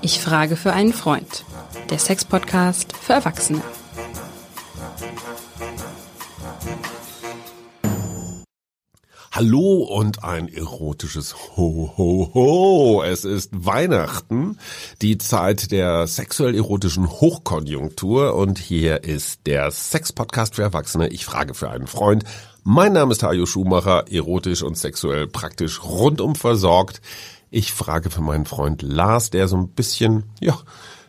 Ich 0.00 0.20
frage 0.20 0.56
für 0.56 0.72
einen 0.72 0.92
Freund. 0.92 1.44
Der 1.90 1.98
Sex-Podcast 1.98 2.96
für 2.96 3.12
Erwachsene. 3.12 3.62
Hallo 9.42 9.82
und 9.82 10.22
ein 10.22 10.46
erotisches 10.46 11.34
Ho, 11.56 11.92
ho, 11.96 12.30
ho. 12.32 13.02
Es 13.02 13.24
ist 13.24 13.50
Weihnachten, 13.52 14.56
die 15.00 15.18
Zeit 15.18 15.72
der 15.72 16.06
sexuell-erotischen 16.06 17.10
Hochkonjunktur 17.10 18.36
und 18.36 18.60
hier 18.60 19.02
ist 19.02 19.40
der 19.46 19.72
Sex-Podcast 19.72 20.54
für 20.54 20.62
Erwachsene. 20.62 21.08
Ich 21.08 21.24
frage 21.24 21.54
für 21.54 21.70
einen 21.70 21.88
Freund. 21.88 22.22
Mein 22.62 22.92
Name 22.92 23.10
ist 23.10 23.24
Hajo 23.24 23.44
Schumacher, 23.44 24.04
erotisch 24.12 24.62
und 24.62 24.78
sexuell 24.78 25.26
praktisch 25.26 25.82
rundum 25.82 26.36
versorgt. 26.36 27.00
Ich 27.50 27.72
frage 27.72 28.10
für 28.10 28.22
meinen 28.22 28.46
Freund 28.46 28.80
Lars, 28.82 29.30
der 29.30 29.48
so 29.48 29.56
ein 29.56 29.70
bisschen, 29.70 30.22
ja, 30.40 30.56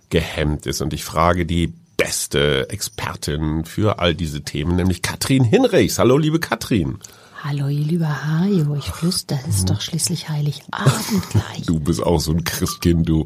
gehemmt 0.10 0.66
ist 0.66 0.82
und 0.82 0.92
ich 0.94 1.04
frage 1.04 1.46
die 1.46 1.72
beste 1.98 2.68
Expertin 2.72 3.64
für 3.64 4.00
all 4.00 4.16
diese 4.16 4.42
Themen, 4.42 4.76
nämlich 4.76 5.04
Katrin 5.04 5.44
Hinrichs. 5.44 6.00
Hallo, 6.00 6.18
liebe 6.18 6.40
Katrin. 6.40 6.98
Hallo, 7.46 7.68
ihr 7.68 7.84
lieber 7.84 8.26
Hajo, 8.26 8.74
ich 8.78 8.90
flüster, 8.90 9.38
es 9.50 9.58
ist 9.58 9.70
doch 9.70 9.82
schließlich 9.82 10.30
Heiligabend 10.30 11.30
gleich. 11.30 11.64
Du 11.66 11.78
bist 11.78 12.02
auch 12.02 12.20
so 12.20 12.32
ein 12.32 12.46
Christkind, 12.46 13.10
du. 13.10 13.26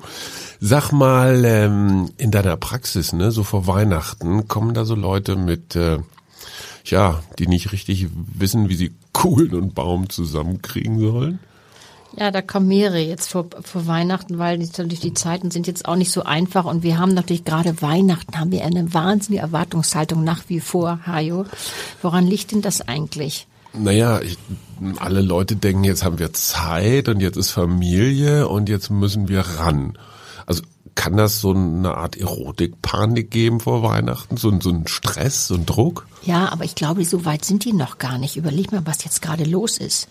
Sag 0.60 0.92
mal, 0.92 1.46
ähm, 1.46 2.10
in 2.18 2.32
deiner 2.32 2.58
Praxis, 2.58 3.14
ne, 3.14 3.30
so 3.30 3.44
vor 3.44 3.68
Weihnachten, 3.68 4.48
kommen 4.48 4.74
da 4.74 4.86
so 4.86 4.96
Leute 4.96 5.36
mit, 5.36 5.76
äh, 5.76 6.00
ja, 6.86 7.22
die 7.38 7.46
nicht 7.46 7.72
richtig 7.72 8.08
wissen, 8.12 8.70
wie 8.70 8.76
sie 8.76 8.96
Kugeln 9.14 9.54
und 9.54 9.76
Baum 9.76 10.10
zusammenkriegen 10.10 11.00
sollen? 11.00 11.38
Ja, 12.18 12.32
da 12.32 12.42
kommen 12.42 12.70
mehrere 12.70 12.98
jetzt 12.98 13.30
vor, 13.30 13.46
vor 13.62 13.86
Weihnachten, 13.86 14.40
weil 14.40 14.58
natürlich 14.58 15.00
die 15.00 15.14
Zeiten 15.14 15.52
sind 15.52 15.68
jetzt 15.68 15.88
auch 15.88 15.96
nicht 15.96 16.12
so 16.12 16.24
einfach 16.24 16.66
und 16.66 16.82
wir 16.82 16.98
haben 16.98 17.14
natürlich 17.14 17.46
gerade 17.46 17.84
Weihnachten, 17.84 18.40
haben 18.40 18.52
wir 18.52 18.66
eine 18.66 18.96
wahnsinnige 18.96 19.44
Erwartungshaltung 19.44 20.24
nach 20.24 20.42
wie 20.48 20.60
vor, 20.60 21.02
Hajo. 21.06 21.46
Woran 22.02 22.26
liegt 22.26 22.52
denn 22.52 22.64
das 22.64 22.82
eigentlich? 22.82 23.46
Naja, 23.80 24.22
ich, 24.22 24.38
alle 25.00 25.22
Leute 25.22 25.56
denken, 25.56 25.84
jetzt 25.84 26.04
haben 26.04 26.20
wir 26.20 26.34
Zeit 26.34 27.10
und 27.10 27.20
jetzt 27.20 27.38
ist 27.38 27.52
Familie 27.52 28.48
und 28.48 28.70
jetzt 28.70 28.90
müssen 28.90 29.28
wir 29.28 29.42
ran. 29.42 29.98
Also 30.46 30.64
kann 30.96 31.18
das 31.18 31.42
so 31.42 31.54
eine 31.54 31.96
Art 31.96 32.16
Erotikpanik 32.16 33.30
geben 33.30 33.60
vor 33.60 33.84
Weihnachten? 33.84 34.38
So, 34.38 34.60
so 34.60 34.72
ein 34.72 34.88
Stress, 34.88 35.48
so 35.48 35.56
ein 35.56 35.66
Druck? 35.66 36.08
Ja, 36.24 36.50
aber 36.52 36.64
ich 36.66 36.76
glaube, 36.76 37.06
so 37.06 37.26
weit 37.26 37.46
sind 37.46 37.66
die 37.66 37.74
noch 37.74 38.00
gar 38.00 38.18
nicht. 38.18 38.36
Überleg 38.36 38.72
mal, 38.72 38.86
was 38.86 39.04
jetzt 39.04 39.22
gerade 39.22 39.44
los 39.44 39.78
ist 39.78 40.08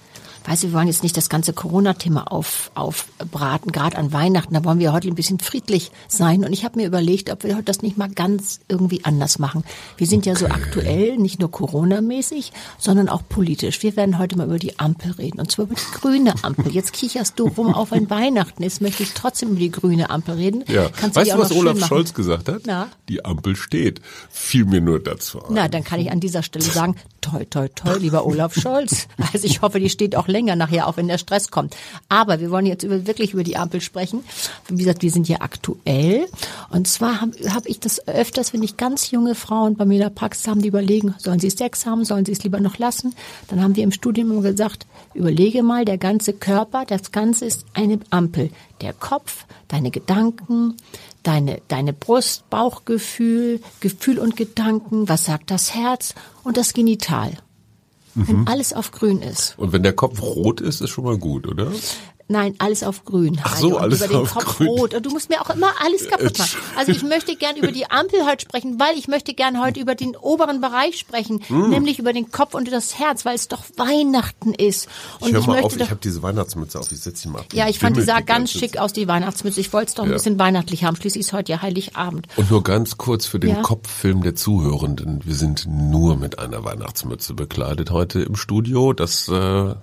weiß, 0.47 0.63
wir 0.63 0.73
wollen 0.73 0.87
jetzt 0.87 1.03
nicht 1.03 1.17
das 1.17 1.29
ganze 1.29 1.53
Corona-Thema 1.53 2.31
auf, 2.31 2.71
aufbraten, 2.75 3.73
gerade 3.73 3.97
an 3.97 4.13
Weihnachten. 4.13 4.55
Da 4.55 4.65
wollen 4.65 4.79
wir 4.79 4.93
heute 4.93 5.09
ein 5.09 5.15
bisschen 5.15 5.39
friedlich 5.39 5.91
sein. 6.09 6.45
Und 6.45 6.53
ich 6.53 6.65
habe 6.65 6.79
mir 6.79 6.87
überlegt, 6.87 7.31
ob 7.31 7.45
wir 7.45 7.55
heute 7.55 7.65
das 7.65 7.83
nicht 7.83 7.97
mal 7.97 8.09
ganz 8.09 8.61
irgendwie 8.69 9.05
anders 9.05 9.39
machen. 9.39 9.65
Wir 9.97 10.07
sind 10.07 10.21
okay. 10.21 10.31
ja 10.31 10.37
so 10.37 10.47
aktuell, 10.47 11.17
nicht 11.17 11.41
nur 11.41 11.51
Corona-mäßig, 11.51 12.53
sondern 12.79 13.09
auch 13.09 13.23
politisch. 13.29 13.83
Wir 13.83 13.97
werden 13.97 14.19
heute 14.19 14.37
mal 14.37 14.47
über 14.47 14.59
die 14.59 14.79
Ampel 14.79 15.13
reden. 15.13 15.41
Und 15.41 15.51
zwar 15.51 15.67
über 15.67 15.75
die 15.75 15.99
grüne 15.99 16.35
Ampel. 16.43 16.73
Jetzt 16.73 16.93
kicherst 16.93 17.39
du 17.39 17.49
rum 17.49 17.75
auf 17.75 17.93
ein 17.93 18.09
Weihnachten 18.11 18.63
ist, 18.63 18.81
möchte 18.81 19.03
ich 19.03 19.13
trotzdem 19.15 19.51
über 19.51 19.61
die 19.61 19.71
grüne 19.71 20.11
Ampel 20.11 20.35
reden. 20.35 20.65
Ja. 20.69 20.89
Kannst 20.89 21.17
weißt 21.17 21.33
du, 21.33 21.39
was 21.39 21.53
Olaf 21.53 21.85
Scholz 21.87 22.15
gesagt 22.15 22.49
hat? 22.49 22.63
Na? 22.67 22.89
Die 23.09 23.25
Ampel 23.25 23.57
steht. 23.57 24.01
Fiel 24.31 24.65
mir 24.65 24.81
nur 24.81 25.01
dazu 25.01 25.43
ein. 25.43 25.55
Na, 25.55 25.69
dann 25.69 25.85
kann 25.85 26.01
ich 26.01 26.11
an 26.11 26.21
dieser 26.21 26.43
Stelle 26.43 26.65
sagen, 26.65 26.97
toi, 27.27 27.45
toi, 27.45 27.69
toi, 27.69 27.97
lieber 27.99 28.25
Olaf 28.27 28.55
Scholz. 28.55 29.09
Also 29.33 29.47
ich 29.47 29.61
hoffe, 29.61 29.81
die 29.81 29.91
steht 29.91 30.17
auch 30.17 30.29
länger 30.29 30.57
nachher, 30.57 30.87
auch 30.87 30.97
wenn 30.97 31.09
der 31.09 31.19
Stress 31.19 31.51
kommt. 31.51 31.77
Aber 32.09 32.41
wir 32.41 32.51
wollen 32.51 32.67
jetzt 32.67 32.85
über, 32.85 33.07
wirklich 33.07 33.33
über 33.33 33.43
die 33.43 33.57
Ampel 33.57 33.81
sprechen. 33.81 34.25
Wie 34.69 34.77
gesagt, 34.77 35.03
wir 35.03 35.11
sind 35.11 35.27
hier 35.27 35.43
aktuell. 35.43 36.27
Und 36.71 36.87
zwar 36.87 37.21
habe 37.21 37.33
hab 37.53 37.67
ich 37.67 37.81
das 37.81 38.07
öfters, 38.07 38.53
wenn 38.53 38.63
ich 38.63 38.77
ganz 38.77 39.11
junge 39.11 39.35
Frauen 39.35 39.77
bei 39.77 39.85
mir 39.85 39.95
in 39.95 40.01
der 40.03 40.11
Praxis 40.11 40.47
haben, 40.47 40.63
die 40.63 40.69
überlegen, 40.69 41.15
sollen 41.19 41.41
sie 41.41 41.51
Sex 41.51 41.87
haben, 41.87 42.05
sollen 42.05 42.25
sie 42.25 42.33
es 42.33 42.45
lieber 42.45 42.61
noch 42.61 42.79
lassen? 42.79 43.15
Dann 43.49 43.63
haben 43.63 43.75
wir 43.75 43.85
im 43.85 43.93
Studium 43.93 44.31
immer 44.31 44.43
gesagt, 44.43 44.87
überlege 45.15 45.63
mal, 45.63 45.85
der 45.85 45.99
ganze 45.99 46.33
Körper, 46.33 46.85
das 46.87 47.11
Ganze 47.11 47.45
ist 47.45 47.65
eine 47.75 47.99
Ampel. 48.11 48.51
Der 48.81 48.93
Kopf, 48.93 49.47
deine 49.69 49.91
Gedanken, 49.91 50.77
deine, 51.27 51.61
deine 51.69 51.93
Brust, 51.93 52.49
Bauchgefühl, 52.51 53.61
Gefühl 53.81 54.19
und 54.19 54.37
Gedanken, 54.37 55.09
was 55.09 55.25
sagt 55.25 55.51
das 55.51 55.75
Herz 55.75 56.15
und 56.45 56.57
das 56.57 56.73
Genital 56.73 57.33
wenn 58.17 58.41
mhm. 58.41 58.49
alles 58.49 58.73
auf 58.73 58.93
grün 58.93 59.21
ist. 59.21 59.55
Und 59.59 59.73
wenn 59.73 59.83
der 59.83 59.93
Kopf 59.93 60.23
rot 60.23 60.61
ist, 60.61 60.81
ist 60.81 60.91
schon 60.91 61.05
mal 61.05 61.19
gut, 61.19 61.47
oder? 61.47 61.71
Nein, 62.29 62.57
alles 62.59 62.83
auf 62.83 63.05
grün. 63.05 63.39
Ach 63.45 63.57
so, 63.57 63.79
alles 63.79 64.01
über 64.01 64.09
den 64.09 64.17
auf 64.23 64.35
Kopf 64.35 64.57
grün. 64.57 64.67
rot. 64.69 64.95
Und 64.95 65.07
du 65.07 65.11
musst 65.11 65.29
mir 65.29 65.41
auch 65.41 65.51
immer 65.51 65.73
alles 65.85 66.09
kaputt 66.09 66.37
machen. 66.37 66.59
Also 66.77 66.91
ich 66.91 67.05
möchte 67.05 67.37
gern 67.37 67.57
über 67.57 67.71
die 67.71 67.89
Ampel 67.89 68.27
heute 68.27 68.43
sprechen, 68.43 68.81
weil 68.81 68.99
ich 68.99 69.07
möchte 69.07 69.33
gern 69.33 69.63
heute 69.63 69.79
über 69.79 69.95
den 69.95 70.17
oberen 70.17 70.61
Bereich 70.61 70.99
sprechen, 70.99 71.41
mm. 71.49 71.69
nämlich 71.69 72.01
über 72.01 72.13
den 72.13 72.33
Kopf 72.33 72.55
und 72.55 72.71
das 72.73 72.99
Herz, 72.99 73.25
weil 73.25 73.37
es 73.37 73.47
doch 73.47 73.63
Weihnachten 73.77 74.55
ist. 74.55 74.89
Und 75.21 75.29
ich, 75.29 75.35
hör 75.35 75.41
ich 75.41 75.47
mal 75.47 75.53
möchte 75.63 75.67
auf, 75.67 75.77
ich 75.77 75.91
habe 75.91 76.01
diese 76.03 76.23
Weihnachtsmütze 76.23 76.81
auf, 76.81 76.91
ich 76.91 76.99
setze 76.99 77.23
sie 77.23 77.29
mal 77.29 77.41
auf. 77.41 77.47
Ja, 77.53 77.69
ich 77.69 77.79
fand 77.79 77.97
die 77.97 78.03
sah 78.03 78.21
ganz 78.21 78.51
schick 78.51 78.77
aus, 78.77 78.93
die 78.93 79.07
Weihnachtsmütze. 79.07 79.61
Ich 79.61 79.73
wollte 79.73 79.91
es 79.91 79.95
doch 79.95 80.03
ein 80.03 80.11
ja. 80.11 80.17
bisschen 80.17 80.37
weihnachtlich 80.37 80.83
haben. 80.83 80.97
Schließlich 80.97 81.27
ist 81.27 81.33
heute 81.33 81.53
ja 81.53 81.63
Heiligabend. 81.63 82.27
Und 82.37 82.51
nur 82.51 82.65
ganz 82.65 82.97
kurz 82.97 83.27
für 83.27 83.39
den 83.39 83.51
ja. 83.51 83.63
Kopffilm 83.63 84.23
der 84.23 84.35
Zuhörenden. 84.35 85.21
Wir 85.25 85.37
sind 85.37 85.67
nur 85.69 86.17
mit 86.17 86.41
einer 86.41 86.65
Weihnachtsmütze 86.65 87.35
bekleidet 87.35 87.93
heute 87.93 88.21
im 88.23 88.35
Studio. 88.35 88.93
Das, 88.93 89.29
äh, 89.29 89.33
ja, 89.33 89.77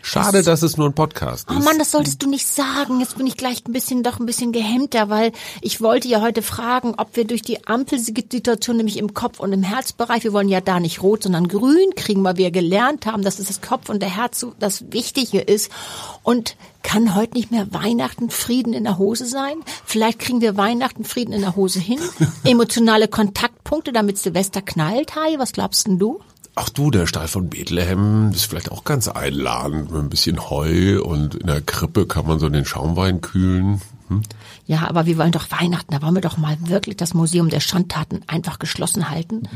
schade, 0.00 0.38
das, 0.38 0.44
dass 0.44 0.62
es 0.62 0.76
nur 0.76 0.86
ein 0.86 0.94
Podcast 0.94 1.39
ist. 1.40 1.50
Oh 1.50 1.62
Mann, 1.62 1.78
das 1.78 1.90
solltest 1.90 2.22
du 2.22 2.28
nicht 2.28 2.46
sagen. 2.46 3.00
Jetzt 3.00 3.16
bin 3.16 3.26
ich 3.26 3.36
gleich 3.36 3.62
ein 3.66 3.72
bisschen, 3.72 4.02
doch 4.02 4.18
ein 4.18 4.26
bisschen 4.26 4.52
gehemmter, 4.52 5.08
weil 5.08 5.32
ich 5.60 5.80
wollte 5.80 6.08
ja 6.08 6.20
heute 6.20 6.42
fragen, 6.42 6.94
ob 6.96 7.16
wir 7.16 7.24
durch 7.24 7.42
die 7.42 7.66
Ampelsituation, 7.66 8.76
nämlich 8.76 8.98
im 8.98 9.14
Kopf- 9.14 9.40
und 9.40 9.52
im 9.52 9.62
Herzbereich, 9.62 10.24
wir 10.24 10.32
wollen 10.32 10.48
ja 10.48 10.60
da 10.60 10.80
nicht 10.80 11.02
rot, 11.02 11.22
sondern 11.22 11.48
grün 11.48 11.94
kriegen, 11.96 12.24
weil 12.24 12.36
wir 12.36 12.50
gelernt 12.50 13.06
haben, 13.06 13.22
dass 13.22 13.38
es 13.38 13.48
das 13.48 13.60
Kopf 13.60 13.88
und 13.88 14.00
der 14.00 14.16
Herz 14.16 14.40
so 14.40 14.54
das 14.58 14.92
Wichtige 14.92 15.40
ist. 15.40 15.70
Und 16.22 16.56
kann 16.82 17.14
heute 17.14 17.34
nicht 17.34 17.50
mehr 17.50 17.72
Weihnachten 17.72 18.30
Frieden 18.30 18.72
in 18.72 18.84
der 18.84 18.98
Hose 18.98 19.26
sein? 19.26 19.62
Vielleicht 19.84 20.18
kriegen 20.18 20.40
wir 20.40 20.56
Weihnachten 20.56 21.04
Frieden 21.04 21.32
in 21.32 21.42
der 21.42 21.56
Hose 21.56 21.78
hin. 21.78 22.00
Emotionale 22.44 23.08
Kontaktpunkte, 23.08 23.92
damit 23.92 24.18
Silvester 24.18 24.62
knallt. 24.62 25.14
Hai, 25.14 25.38
was 25.38 25.52
glaubst 25.52 25.86
denn 25.86 25.98
du? 25.98 26.20
Ach 26.54 26.68
du, 26.68 26.90
der 26.90 27.06
Stall 27.06 27.28
von 27.28 27.48
Bethlehem 27.48 28.32
ist 28.32 28.44
vielleicht 28.44 28.72
auch 28.72 28.84
ganz 28.84 29.08
einladend. 29.08 29.90
Mit 29.90 30.00
ein 30.00 30.10
bisschen 30.10 30.50
Heu 30.50 31.00
und 31.00 31.36
in 31.36 31.46
der 31.46 31.60
Krippe 31.60 32.06
kann 32.06 32.26
man 32.26 32.38
so 32.38 32.48
den 32.48 32.64
Schaumwein 32.64 33.20
kühlen. 33.20 33.80
Hm? 34.10 34.22
Ja, 34.66 34.88
aber 34.88 35.06
wir 35.06 35.16
wollen 35.16 35.32
doch 35.32 35.50
Weihnachten, 35.50 35.92
da 35.92 36.02
wollen 36.02 36.14
wir 36.14 36.20
doch 36.20 36.36
mal 36.36 36.56
wirklich 36.60 36.96
das 36.96 37.14
Museum 37.14 37.48
der 37.48 37.60
Schandtaten 37.60 38.20
einfach 38.26 38.58
geschlossen 38.58 39.08
halten 39.08 39.48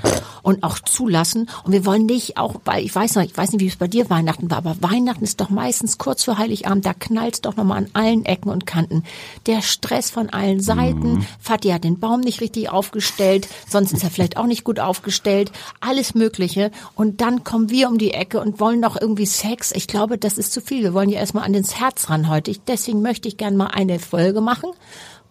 und 0.42 0.62
auch 0.62 0.78
zulassen. 0.78 1.50
Und 1.64 1.72
wir 1.72 1.84
wollen 1.84 2.06
nicht 2.06 2.38
auch, 2.38 2.54
weil 2.64 2.84
ich 2.84 2.94
weiß 2.94 3.16
noch, 3.16 3.22
ich 3.22 3.36
weiß 3.36 3.52
nicht, 3.52 3.60
wie 3.60 3.66
es 3.66 3.76
bei 3.76 3.88
dir 3.88 4.08
Weihnachten 4.10 4.50
war, 4.50 4.58
aber 4.58 4.76
Weihnachten 4.80 5.24
ist 5.24 5.40
doch 5.40 5.50
meistens 5.50 5.98
kurz 5.98 6.24
vor 6.24 6.38
Heiligabend, 6.38 6.86
da 6.86 6.94
knallt 6.94 7.44
doch 7.44 7.56
nochmal 7.56 7.78
an 7.78 7.90
allen 7.94 8.24
Ecken 8.24 8.48
und 8.48 8.64
Kanten. 8.64 9.02
Der 9.46 9.60
Stress 9.60 10.10
von 10.10 10.30
allen 10.30 10.60
Seiten, 10.60 11.14
mhm. 11.14 11.26
Fatih 11.40 11.72
hat 11.72 11.84
den 11.84 11.98
Baum 11.98 12.20
nicht 12.20 12.40
richtig 12.40 12.70
aufgestellt, 12.70 13.48
sonst 13.68 13.92
ist 13.92 14.04
er 14.04 14.10
vielleicht 14.10 14.36
auch 14.36 14.46
nicht 14.46 14.62
gut 14.62 14.78
aufgestellt, 14.78 15.50
alles 15.80 16.14
Mögliche. 16.14 16.70
Und 16.94 17.20
dann 17.20 17.42
kommen 17.42 17.70
wir 17.70 17.88
um 17.88 17.98
die 17.98 18.12
Ecke 18.12 18.40
und 18.40 18.60
wollen 18.60 18.78
noch 18.78 19.00
irgendwie 19.00 19.26
Sex. 19.26 19.72
Ich 19.72 19.88
glaube, 19.88 20.16
das 20.16 20.38
ist 20.38 20.52
zu 20.52 20.60
viel. 20.60 20.84
Wir 20.84 20.94
wollen 20.94 21.08
ja 21.08 21.18
erstmal 21.18 21.44
an 21.44 21.54
das 21.54 21.80
Herz 21.80 22.08
ran 22.08 22.28
heute. 22.28 22.52
Ich, 22.52 22.60
deswegen 22.60 23.02
möchte 23.02 23.26
ich 23.26 23.36
gerne 23.36 23.56
mal 23.56 23.68
eine 23.68 23.98
Folge 23.98 24.43
machen 24.44 24.70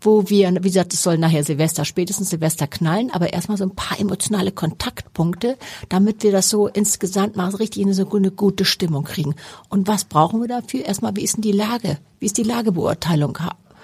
wo 0.06 0.30
wir, 0.30 0.54
wie 0.56 0.68
gesagt, 0.68 0.94
es 0.94 1.04
soll 1.04 1.18
nachher 1.18 1.44
Silvester, 1.44 1.86
spätestens 1.86 2.30
Silvester 2.30 2.68
knallen, 2.68 3.12
aber 3.12 3.34
erstmal 3.34 3.58
so 3.58 3.64
ein 3.64 3.76
paar 3.76 4.00
emotionale 4.00 4.52
Kontaktpunkte, 4.52 5.58
damit 5.90 6.24
wir 6.24 6.32
das 6.32 6.50
so 6.50 6.68
insgesamt 6.68 7.36
mal 7.36 7.50
richtig 7.50 7.84
in 7.84 7.94
so 7.94 8.10
eine 8.12 8.32
gute 8.32 8.66
Stimmung 8.66 9.04
kriegen. 9.04 9.36
Und 9.70 9.88
was 9.88 10.06
brauchen 10.06 10.42
wir 10.42 10.48
dafür? 10.48 10.86
Erstmal, 10.86 11.16
wie 11.16 11.24
ist 11.24 11.36
denn 11.38 11.42
die 11.42 11.52
Lage? 11.52 11.98
Wie 12.20 12.26
ist 12.26 12.38
die 12.38 12.44
Lagebeurteilung? 12.44 13.38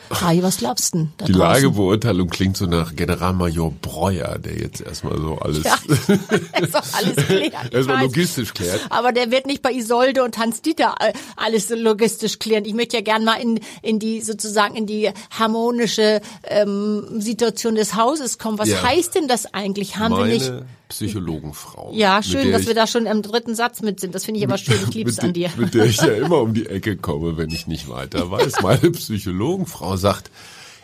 Kai, 0.10 0.42
was 0.42 0.58
glaubst 0.58 0.94
du 0.94 1.00
denn? 1.00 1.12
Die 1.28 1.32
draußen? 1.32 1.64
Lagebeurteilung 1.64 2.30
klingt 2.30 2.58
so 2.58 2.66
nach 2.66 2.96
Generalmajor 2.96 3.72
Breuer, 3.82 4.40
der 4.40 4.58
jetzt 4.58 4.82
erstmal 4.82 5.18
so 5.18 5.38
alles, 5.38 5.64
ja, 5.64 5.76
alles 6.94 7.16
klärt. 7.28 7.74
erstmal 7.74 8.04
logistisch 8.04 8.54
klärt. 8.54 8.82
Aber 8.90 9.12
der 9.12 9.32
wird 9.32 9.46
nicht 9.46 9.62
bei 9.62 9.72
Isolde 9.72 10.24
und 10.24 10.38
Hans 10.38 10.62
Dieter 10.62 10.96
äh, 11.00 11.14
alles 11.36 11.70
logistisch 11.70 12.40
klären. 12.40 12.66
Ich 12.66 12.74
möchte 12.74 12.98
ja 12.98 13.04
gern 13.04 13.24
mal 13.24 13.36
in, 13.36 13.60
in 13.82 14.00
die 14.00 14.22
sozusagen 14.22 14.76
in 14.76 14.86
die 14.86 15.12
harmonische 15.32 16.22
ähm, 16.44 17.22
Situation 17.22 17.76
des 17.76 17.96
Hauses 17.96 18.40
kommen. 18.40 18.58
Was 18.58 18.70
ja. 18.70 18.82
heißt 18.82 19.16
denn 19.16 19.28
das 19.28 19.54
eigentlich? 19.54 19.98
Haben 19.98 20.16
Meine 20.16 20.28
wir 20.28 20.34
nicht 20.34 20.54
Psychologenfrau. 20.90 21.92
Ja, 21.94 22.22
schön, 22.24 22.52
dass 22.52 22.66
wir 22.66 22.74
da 22.74 22.88
schon 22.88 23.06
im 23.06 23.22
dritten 23.22 23.54
Satz 23.54 23.82
mit 23.82 24.00
sind. 24.00 24.16
Das 24.16 24.26
finde 24.26 24.40
ich 24.40 24.46
aber 24.46 24.58
schön. 24.58 24.76
Ich 24.90 24.94
lieb's 24.96 25.20
an 25.20 25.34
dir. 25.34 25.50
Mit 25.56 25.76
der 25.76 25.86
ich 25.86 25.98
ja 25.98 26.08
immer 26.26 26.42
um 26.42 26.54
die 26.54 26.66
Ecke 26.66 26.98
komme, 26.98 27.38
wenn 27.38 27.52
ich 27.52 27.68
nicht 27.68 27.90
weiter 27.90 28.32
weiß. 28.32 28.62
Meine 28.64 28.92
Psychologenfrau 28.92 29.98
sagt, 29.98 30.32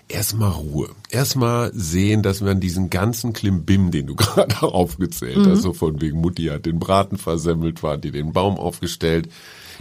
erstmal 0.07 0.51
Ruhe. 0.51 0.89
Erstmal 1.09 1.71
sehen, 1.73 2.21
dass 2.21 2.41
man 2.41 2.59
diesen 2.59 2.91
ganzen 2.91 3.33
Klimbim, 3.33 3.89
den 3.89 4.05
du 4.05 4.15
gerade 4.15 4.61
aufgezählt 4.61 5.37
mhm. 5.37 5.49
hast, 5.49 5.63
so 5.63 5.73
von 5.73 5.99
wegen 6.01 6.21
Mutti 6.21 6.45
hat 6.45 6.67
den 6.67 6.77
Braten 6.77 7.17
versemmelt, 7.17 7.81
war 7.81 7.97
die 7.97 8.11
den 8.11 8.31
Baum 8.31 8.57
aufgestellt, 8.57 9.27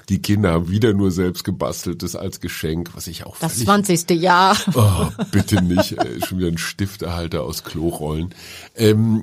Die 0.09 0.23
Kinder 0.23 0.53
haben 0.53 0.71
wieder 0.71 0.95
nur 0.95 1.11
selbst 1.11 1.45
gebasteltes 1.45 2.17
als 2.17 2.41
Geschenk, 2.41 2.91
was 2.95 3.09
ich 3.09 3.27
auch 3.27 3.37
Das 3.41 3.59
20. 3.59 4.09
Jahr. 4.11 4.57
Oh, 4.75 5.09
bitte 5.31 5.63
nicht. 5.63 5.97
Schon 6.27 6.39
wieder 6.39 6.49
ein 6.49 6.59
Stifterhalter 6.59 7.43
aus 7.43 7.63
Klorollen. 7.63 8.35
Ähm, 8.75 9.23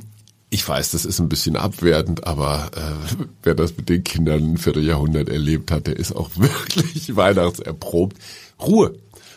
ich 0.53 0.67
weiß, 0.67 0.91
das 0.91 1.05
ist 1.05 1.19
ein 1.19 1.29
bisschen 1.29 1.55
abwertend, 1.55 2.27
aber 2.27 2.69
äh, 2.75 3.15
wer 3.41 3.55
das 3.55 3.77
mit 3.77 3.87
den 3.87 4.03
Kindern 4.03 4.53
ein 4.53 4.57
Vierteljahrhundert 4.57 5.29
erlebt 5.29 5.71
hat, 5.71 5.87
der 5.87 5.95
ist 5.95 6.13
auch 6.13 6.29
wirklich 6.35 7.15
weihnachtserprobt. 7.15 8.17
Ruhe. 8.61 8.93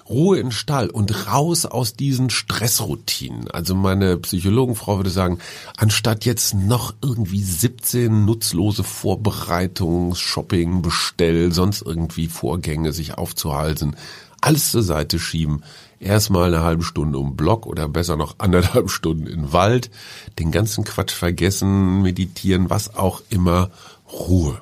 Ruhe 0.09 0.39
in 0.39 0.51
Stall 0.51 0.91
und 0.91 1.29
raus 1.29 1.65
aus 1.65 1.95
diesen 1.95 2.29
Stressroutinen. 2.29 3.49
Also 3.51 3.75
meine 3.75 4.19
Psychologenfrau 4.19 4.99
würde 4.99 5.09
sagen, 5.09 5.39
anstatt 5.77 6.27
jetzt 6.27 6.53
noch 6.53 6.95
irgendwie 7.01 7.43
17 7.43 8.25
nutzlose 8.25 8.83
Vorbereitungs, 8.83 10.19
Shopping, 10.19 10.83
Bestell, 10.83 11.53
sonst 11.53 11.81
irgendwie 11.81 12.27
Vorgänge 12.27 12.93
sich 12.93 13.17
aufzuhalten, 13.17 13.97
alles 14.43 14.73
zur 14.73 14.83
Seite 14.83 15.19
schieben, 15.19 15.63
erstmal 16.01 16.55
eine 16.55 16.65
halbe 16.65 16.83
Stunde 16.83 17.19
um 17.19 17.37
Block 17.37 17.67
oder 17.67 17.89
besser 17.89 18.17
noch 18.17 18.37
anderthalb 18.39 18.91
Stunden 18.93 19.27
in 19.27 19.53
Wald, 19.53 19.91
den 20.39 20.51
ganzen 20.51 20.85
Quatsch 20.85 21.13
vergessen, 21.13 22.03
meditieren, 22.03 22.71
was 22.71 22.95
auch 22.95 23.23
immer, 23.31 23.71
Ruhe. 24.13 24.61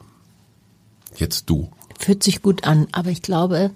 Jetzt 1.16 1.50
du. 1.50 1.70
Fühlt 1.98 2.22
sich 2.22 2.42
gut 2.42 2.64
an, 2.64 2.88
aber 2.92 3.10
ich 3.10 3.22
glaube, 3.22 3.70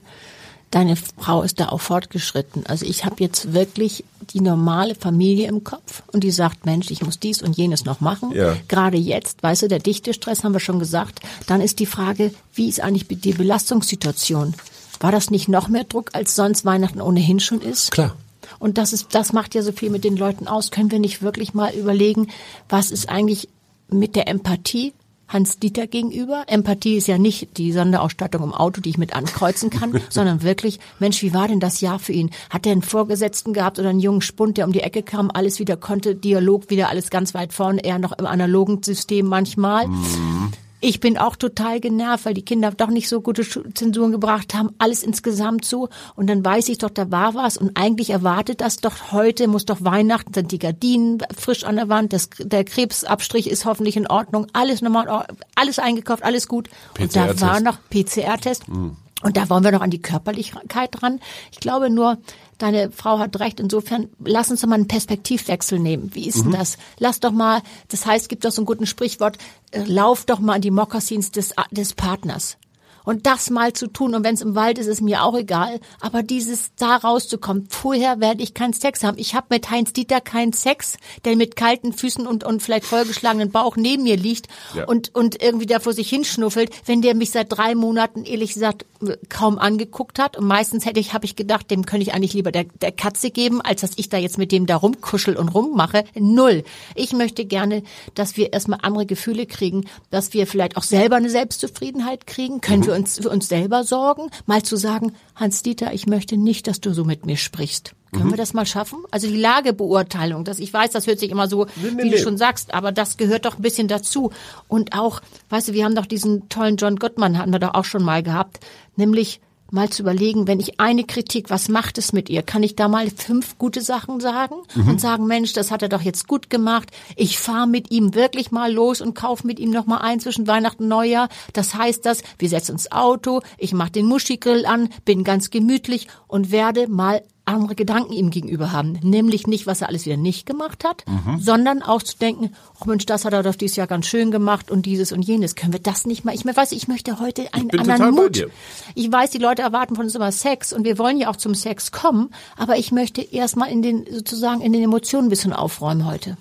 deine 0.70 0.96
Frau 0.96 1.42
ist 1.42 1.60
da 1.60 1.68
auch 1.68 1.80
fortgeschritten. 1.80 2.66
Also 2.66 2.86
ich 2.86 3.04
habe 3.04 3.16
jetzt 3.20 3.52
wirklich 3.52 4.04
die 4.30 4.40
normale 4.40 4.94
Familie 4.94 5.48
im 5.48 5.64
Kopf 5.64 6.02
und 6.12 6.24
die 6.24 6.30
sagt, 6.30 6.66
Mensch, 6.66 6.90
ich 6.90 7.02
muss 7.02 7.18
dies 7.18 7.42
und 7.42 7.56
jenes 7.56 7.84
noch 7.84 8.00
machen. 8.00 8.32
Ja. 8.32 8.56
Gerade 8.68 8.96
jetzt, 8.96 9.42
weißt 9.42 9.62
du, 9.62 9.68
der 9.68 9.78
dichte 9.78 10.12
Stress 10.12 10.44
haben 10.44 10.52
wir 10.52 10.60
schon 10.60 10.78
gesagt. 10.78 11.20
Dann 11.46 11.60
ist 11.60 11.78
die 11.78 11.86
Frage, 11.86 12.32
wie 12.54 12.68
ist 12.68 12.80
eigentlich 12.80 13.06
die 13.08 13.32
Belastungssituation? 13.32 14.54
War 15.00 15.12
das 15.12 15.30
nicht 15.30 15.48
noch 15.48 15.68
mehr 15.68 15.84
Druck, 15.84 16.10
als 16.12 16.34
sonst 16.34 16.64
Weihnachten 16.64 17.00
ohnehin 17.00 17.40
schon 17.40 17.60
ist? 17.60 17.90
Klar. 17.90 18.16
Und 18.58 18.78
das 18.78 18.92
ist, 18.92 19.14
das 19.14 19.32
macht 19.32 19.54
ja 19.54 19.62
so 19.62 19.72
viel 19.72 19.90
mit 19.90 20.04
den 20.04 20.16
Leuten 20.16 20.48
aus. 20.48 20.70
Können 20.70 20.90
wir 20.90 20.98
nicht 20.98 21.22
wirklich 21.22 21.54
mal 21.54 21.74
überlegen, 21.74 22.28
was 22.68 22.90
ist 22.90 23.08
eigentlich 23.08 23.48
mit 23.88 24.16
der 24.16 24.28
Empathie 24.28 24.92
Hans 25.28 25.58
Dieter 25.58 25.86
gegenüber. 25.86 26.44
Empathie 26.46 26.96
ist 26.96 27.08
ja 27.08 27.18
nicht 27.18 27.58
die 27.58 27.72
Sonderausstattung 27.72 28.42
im 28.44 28.54
Auto, 28.54 28.80
die 28.80 28.90
ich 28.90 28.98
mit 28.98 29.14
ankreuzen 29.14 29.70
kann, 29.70 30.00
sondern 30.08 30.42
wirklich, 30.42 30.78
Mensch, 31.00 31.22
wie 31.22 31.34
war 31.34 31.48
denn 31.48 31.60
das 31.60 31.80
Jahr 31.80 31.98
für 31.98 32.12
ihn? 32.12 32.30
Hat 32.50 32.66
er 32.66 32.72
einen 32.72 32.82
Vorgesetzten 32.82 33.52
gehabt 33.52 33.78
oder 33.78 33.88
einen 33.88 34.00
jungen 34.00 34.22
Spund, 34.22 34.56
der 34.56 34.66
um 34.66 34.72
die 34.72 34.80
Ecke 34.80 35.02
kam, 35.02 35.30
alles 35.32 35.58
wieder 35.58 35.76
konnte, 35.76 36.14
Dialog 36.14 36.70
wieder 36.70 36.88
alles 36.88 37.10
ganz 37.10 37.34
weit 37.34 37.52
vorne, 37.52 37.84
eher 37.84 37.98
noch 37.98 38.12
im 38.12 38.26
analogen 38.26 38.82
System 38.82 39.26
manchmal. 39.26 39.88
Mhm. 39.88 40.52
Ich 40.86 41.00
bin 41.00 41.18
auch 41.18 41.34
total 41.34 41.80
genervt, 41.80 42.26
weil 42.26 42.34
die 42.34 42.44
Kinder 42.44 42.70
doch 42.70 42.90
nicht 42.90 43.08
so 43.08 43.20
gute 43.20 43.42
Zensuren 43.74 44.12
gebracht 44.12 44.54
haben, 44.54 44.70
alles 44.78 45.02
insgesamt 45.02 45.64
so. 45.64 45.88
Und 46.14 46.28
dann 46.28 46.44
weiß 46.44 46.68
ich 46.68 46.78
doch, 46.78 46.90
da 46.90 47.10
war 47.10 47.34
was. 47.34 47.56
Und 47.56 47.76
eigentlich 47.76 48.10
erwartet 48.10 48.60
das 48.60 48.76
doch 48.76 49.10
heute, 49.10 49.48
muss 49.48 49.64
doch 49.64 49.78
Weihnachten, 49.80 50.32
sind 50.32 50.52
die 50.52 50.60
Gardinen 50.60 51.18
frisch 51.36 51.64
an 51.64 51.74
der 51.74 51.88
Wand, 51.88 52.12
das, 52.12 52.30
der 52.38 52.62
Krebsabstrich 52.62 53.50
ist 53.50 53.64
hoffentlich 53.64 53.96
in 53.96 54.06
Ordnung, 54.06 54.46
alles 54.52 54.80
normal, 54.80 55.26
alles 55.56 55.80
eingekauft, 55.80 56.22
alles 56.22 56.46
gut. 56.46 56.70
Und 57.00 57.16
da 57.16 57.40
war 57.40 57.58
noch 57.58 57.78
PCR-Test. 57.90 58.68
Mhm. 58.68 58.96
Und 59.26 59.36
da 59.36 59.50
wollen 59.50 59.64
wir 59.64 59.72
noch 59.72 59.80
an 59.80 59.90
die 59.90 60.00
Körperlichkeit 60.00 60.90
dran. 60.92 61.18
Ich 61.50 61.58
glaube 61.58 61.90
nur, 61.90 62.18
deine 62.58 62.92
Frau 62.92 63.18
hat 63.18 63.40
recht. 63.40 63.58
Insofern, 63.58 64.08
lass 64.24 64.52
uns 64.52 64.60
doch 64.60 64.68
mal 64.68 64.76
einen 64.76 64.86
Perspektivwechsel 64.86 65.80
nehmen. 65.80 66.14
Wie 66.14 66.28
ist 66.28 66.44
denn 66.44 66.52
das? 66.52 66.78
Lass 67.00 67.18
doch 67.18 67.32
mal, 67.32 67.60
das 67.88 68.06
heißt, 68.06 68.28
gibt 68.28 68.44
doch 68.44 68.52
so 68.52 68.62
ein 68.62 68.66
gutes 68.66 68.88
Sprichwort, 68.88 69.36
äh, 69.72 69.82
lauf 69.82 70.26
doch 70.26 70.38
mal 70.38 70.52
an 70.54 70.60
die 70.60 70.70
Mokassins 70.70 71.32
des, 71.32 71.54
des 71.72 71.94
Partners. 71.94 72.56
Und 73.02 73.24
das 73.26 73.50
mal 73.50 73.72
zu 73.72 73.86
tun, 73.86 74.16
und 74.16 74.24
wenn 74.24 74.34
es 74.34 74.40
im 74.40 74.56
Wald 74.56 74.78
ist, 74.78 74.88
ist 74.88 75.00
mir 75.00 75.22
auch 75.22 75.36
egal, 75.36 75.78
aber 76.00 76.24
dieses 76.24 76.70
da 76.74 76.96
rauszukommen, 76.96 77.68
vorher 77.70 78.18
werde 78.18 78.42
ich 78.42 78.52
keinen 78.52 78.72
Sex 78.72 79.04
haben. 79.04 79.16
Ich 79.16 79.36
habe 79.36 79.46
mit 79.50 79.70
Heinz 79.70 79.92
Dieter 79.92 80.20
keinen 80.20 80.52
Sex, 80.52 80.96
der 81.24 81.36
mit 81.36 81.54
kalten 81.54 81.92
Füßen 81.92 82.26
und, 82.26 82.42
und 82.42 82.64
vielleicht 82.64 82.84
vollgeschlagenen 82.84 83.52
Bauch 83.52 83.76
neben 83.76 84.02
mir 84.02 84.16
liegt 84.16 84.48
Ja. 84.74 84.86
und, 84.86 85.14
und 85.14 85.40
irgendwie 85.40 85.66
da 85.66 85.78
vor 85.78 85.92
sich 85.92 86.08
hinschnuffelt, 86.08 86.70
wenn 86.86 87.00
der 87.00 87.14
mich 87.14 87.30
seit 87.30 87.56
drei 87.56 87.76
Monaten, 87.76 88.24
ehrlich 88.24 88.54
gesagt, 88.54 88.84
kaum 89.28 89.58
angeguckt 89.58 90.18
hat. 90.18 90.36
Und 90.36 90.46
meistens 90.46 90.86
hätte 90.86 91.00
ich, 91.00 91.12
habe 91.12 91.24
ich 91.24 91.36
gedacht, 91.36 91.70
dem 91.70 91.86
könnte 91.86 92.02
ich 92.02 92.14
eigentlich 92.14 92.34
lieber 92.34 92.52
der, 92.52 92.64
der 92.64 92.92
Katze 92.92 93.30
geben, 93.30 93.60
als 93.60 93.80
dass 93.80 93.92
ich 93.96 94.08
da 94.08 94.18
jetzt 94.18 94.38
mit 94.38 94.52
dem 94.52 94.66
da 94.66 94.76
rumkuschel 94.76 95.36
und 95.36 95.48
rummache. 95.48 96.04
Null. 96.14 96.62
Ich 96.94 97.12
möchte 97.12 97.44
gerne, 97.44 97.82
dass 98.14 98.36
wir 98.36 98.52
erstmal 98.52 98.80
andere 98.82 99.06
Gefühle 99.06 99.46
kriegen, 99.46 99.86
dass 100.10 100.32
wir 100.34 100.46
vielleicht 100.46 100.76
auch 100.76 100.84
selber 100.84 101.16
eine 101.16 101.30
Selbstzufriedenheit 101.30 102.26
kriegen. 102.26 102.60
Können 102.60 102.86
wir 102.86 102.94
uns 102.94 103.18
für 103.18 103.30
uns 103.30 103.48
selber 103.48 103.82
sorgen? 103.82 104.30
Mal 104.46 104.62
zu 104.62 104.76
sagen, 104.76 105.12
Hans-Dieter, 105.34 105.92
ich 105.92 106.06
möchte 106.06 106.36
nicht, 106.36 106.68
dass 106.68 106.80
du 106.80 106.94
so 106.94 107.04
mit 107.04 107.26
mir 107.26 107.36
sprichst. 107.36 107.95
Können 108.16 108.30
wir 108.30 108.36
das 108.36 108.54
mal 108.54 108.66
schaffen? 108.66 108.98
Also 109.10 109.28
die 109.28 109.36
Lagebeurteilung, 109.36 110.44
das 110.44 110.58
ich 110.58 110.72
weiß, 110.72 110.90
das 110.90 111.06
hört 111.06 111.18
sich 111.18 111.30
immer 111.30 111.48
so, 111.48 111.66
nee, 111.76 111.90
wie 112.02 112.10
du 112.10 112.16
nee. 112.16 112.18
schon 112.18 112.36
sagst, 112.36 112.74
aber 112.74 112.92
das 112.92 113.16
gehört 113.16 113.44
doch 113.44 113.56
ein 113.56 113.62
bisschen 113.62 113.88
dazu. 113.88 114.30
Und 114.68 114.92
auch, 114.98 115.20
weißt 115.50 115.68
du, 115.68 115.72
wir 115.72 115.84
haben 115.84 115.94
doch 115.94 116.06
diesen 116.06 116.48
tollen 116.48 116.76
John 116.76 116.96
Gottman, 116.96 117.38
hatten 117.38 117.52
wir 117.52 117.58
doch 117.58 117.74
auch 117.74 117.84
schon 117.84 118.02
mal 118.02 118.22
gehabt, 118.22 118.60
nämlich 118.96 119.40
mal 119.70 119.90
zu 119.90 120.02
überlegen, 120.02 120.46
wenn 120.46 120.60
ich 120.60 120.80
eine 120.80 121.04
Kritik, 121.04 121.50
was 121.50 121.68
macht 121.68 121.98
es 121.98 122.12
mit 122.12 122.28
ihr? 122.28 122.42
Kann 122.42 122.62
ich 122.62 122.76
da 122.76 122.88
mal 122.88 123.10
fünf 123.10 123.58
gute 123.58 123.80
Sachen 123.80 124.20
sagen 124.20 124.56
und 124.74 125.00
sagen, 125.00 125.26
Mensch, 125.26 125.52
das 125.52 125.70
hat 125.70 125.82
er 125.82 125.88
doch 125.88 126.02
jetzt 126.02 126.28
gut 126.28 126.50
gemacht. 126.50 126.90
Ich 127.16 127.38
fahre 127.38 127.66
mit 127.66 127.90
ihm 127.90 128.14
wirklich 128.14 128.50
mal 128.50 128.72
los 128.72 129.00
und 129.00 129.14
kaufe 129.14 129.46
mit 129.46 129.58
ihm 129.58 129.70
noch 129.70 129.86
mal 129.86 129.98
ein 129.98 130.20
zwischen 130.20 130.46
Weihnachten 130.46 130.84
und 130.84 130.88
Neujahr. 130.88 131.28
Das 131.52 131.74
heißt 131.74 132.06
das, 132.06 132.22
wir 132.38 132.48
setzen 132.48 132.72
uns 132.72 132.92
Auto, 132.92 133.40
ich 133.58 133.72
mache 133.72 133.90
den 133.90 134.06
Muschigrill 134.06 134.66
an, 134.66 134.88
bin 135.04 135.24
ganz 135.24 135.50
gemütlich 135.50 136.06
und 136.28 136.50
werde 136.50 136.88
mal 136.88 137.22
andere 137.46 137.74
Gedanken 137.74 138.12
ihm 138.12 138.30
gegenüber 138.30 138.72
haben. 138.72 138.98
Nämlich 139.02 139.46
nicht, 139.46 139.66
was 139.66 139.80
er 139.80 139.88
alles 139.88 140.04
wieder 140.04 140.16
nicht 140.16 140.46
gemacht 140.46 140.84
hat, 140.84 141.04
sondern 141.38 141.82
auch 141.82 142.02
zu 142.02 142.18
denken, 142.18 142.50
oh 142.80 142.84
Mensch, 142.86 143.06
das 143.06 143.24
hat 143.24 143.32
er 143.32 143.42
doch 143.42 143.54
dieses 143.54 143.76
Jahr 143.76 143.86
ganz 143.86 144.06
schön 144.06 144.30
gemacht 144.30 144.70
und 144.70 144.84
dieses 144.84 145.12
und 145.12 145.22
jenes. 145.22 145.54
Können 145.54 145.72
wir 145.72 145.80
das 145.80 146.06
nicht 146.06 146.24
mal? 146.24 146.34
Ich 146.34 146.44
weiß, 146.44 146.72
ich 146.72 146.88
möchte 146.88 147.20
heute 147.20 147.54
einen 147.54 147.70
anderen 147.78 148.14
Mut. 148.14 148.48
Ich 148.94 149.10
weiß, 149.10 149.30
die 149.30 149.38
Leute 149.38 149.62
erwarten 149.62 149.94
von 149.94 150.04
uns 150.04 150.14
immer 150.14 150.32
Sex 150.32 150.72
und 150.72 150.84
wir 150.84 150.98
wollen 150.98 151.18
ja 151.18 151.30
auch 151.30 151.36
zum 151.36 151.54
Sex 151.54 151.92
kommen, 151.92 152.30
aber 152.56 152.76
ich 152.76 152.92
möchte 152.92 153.22
erstmal 153.22 153.70
in 153.70 153.82
den, 153.82 154.06
sozusagen 154.10 154.60
in 154.60 154.72
den 154.72 154.82
Emotionen 154.82 155.28
ein 155.28 155.30
bisschen 155.30 155.52
aufräumen 155.52 156.04
heute. 156.06 156.36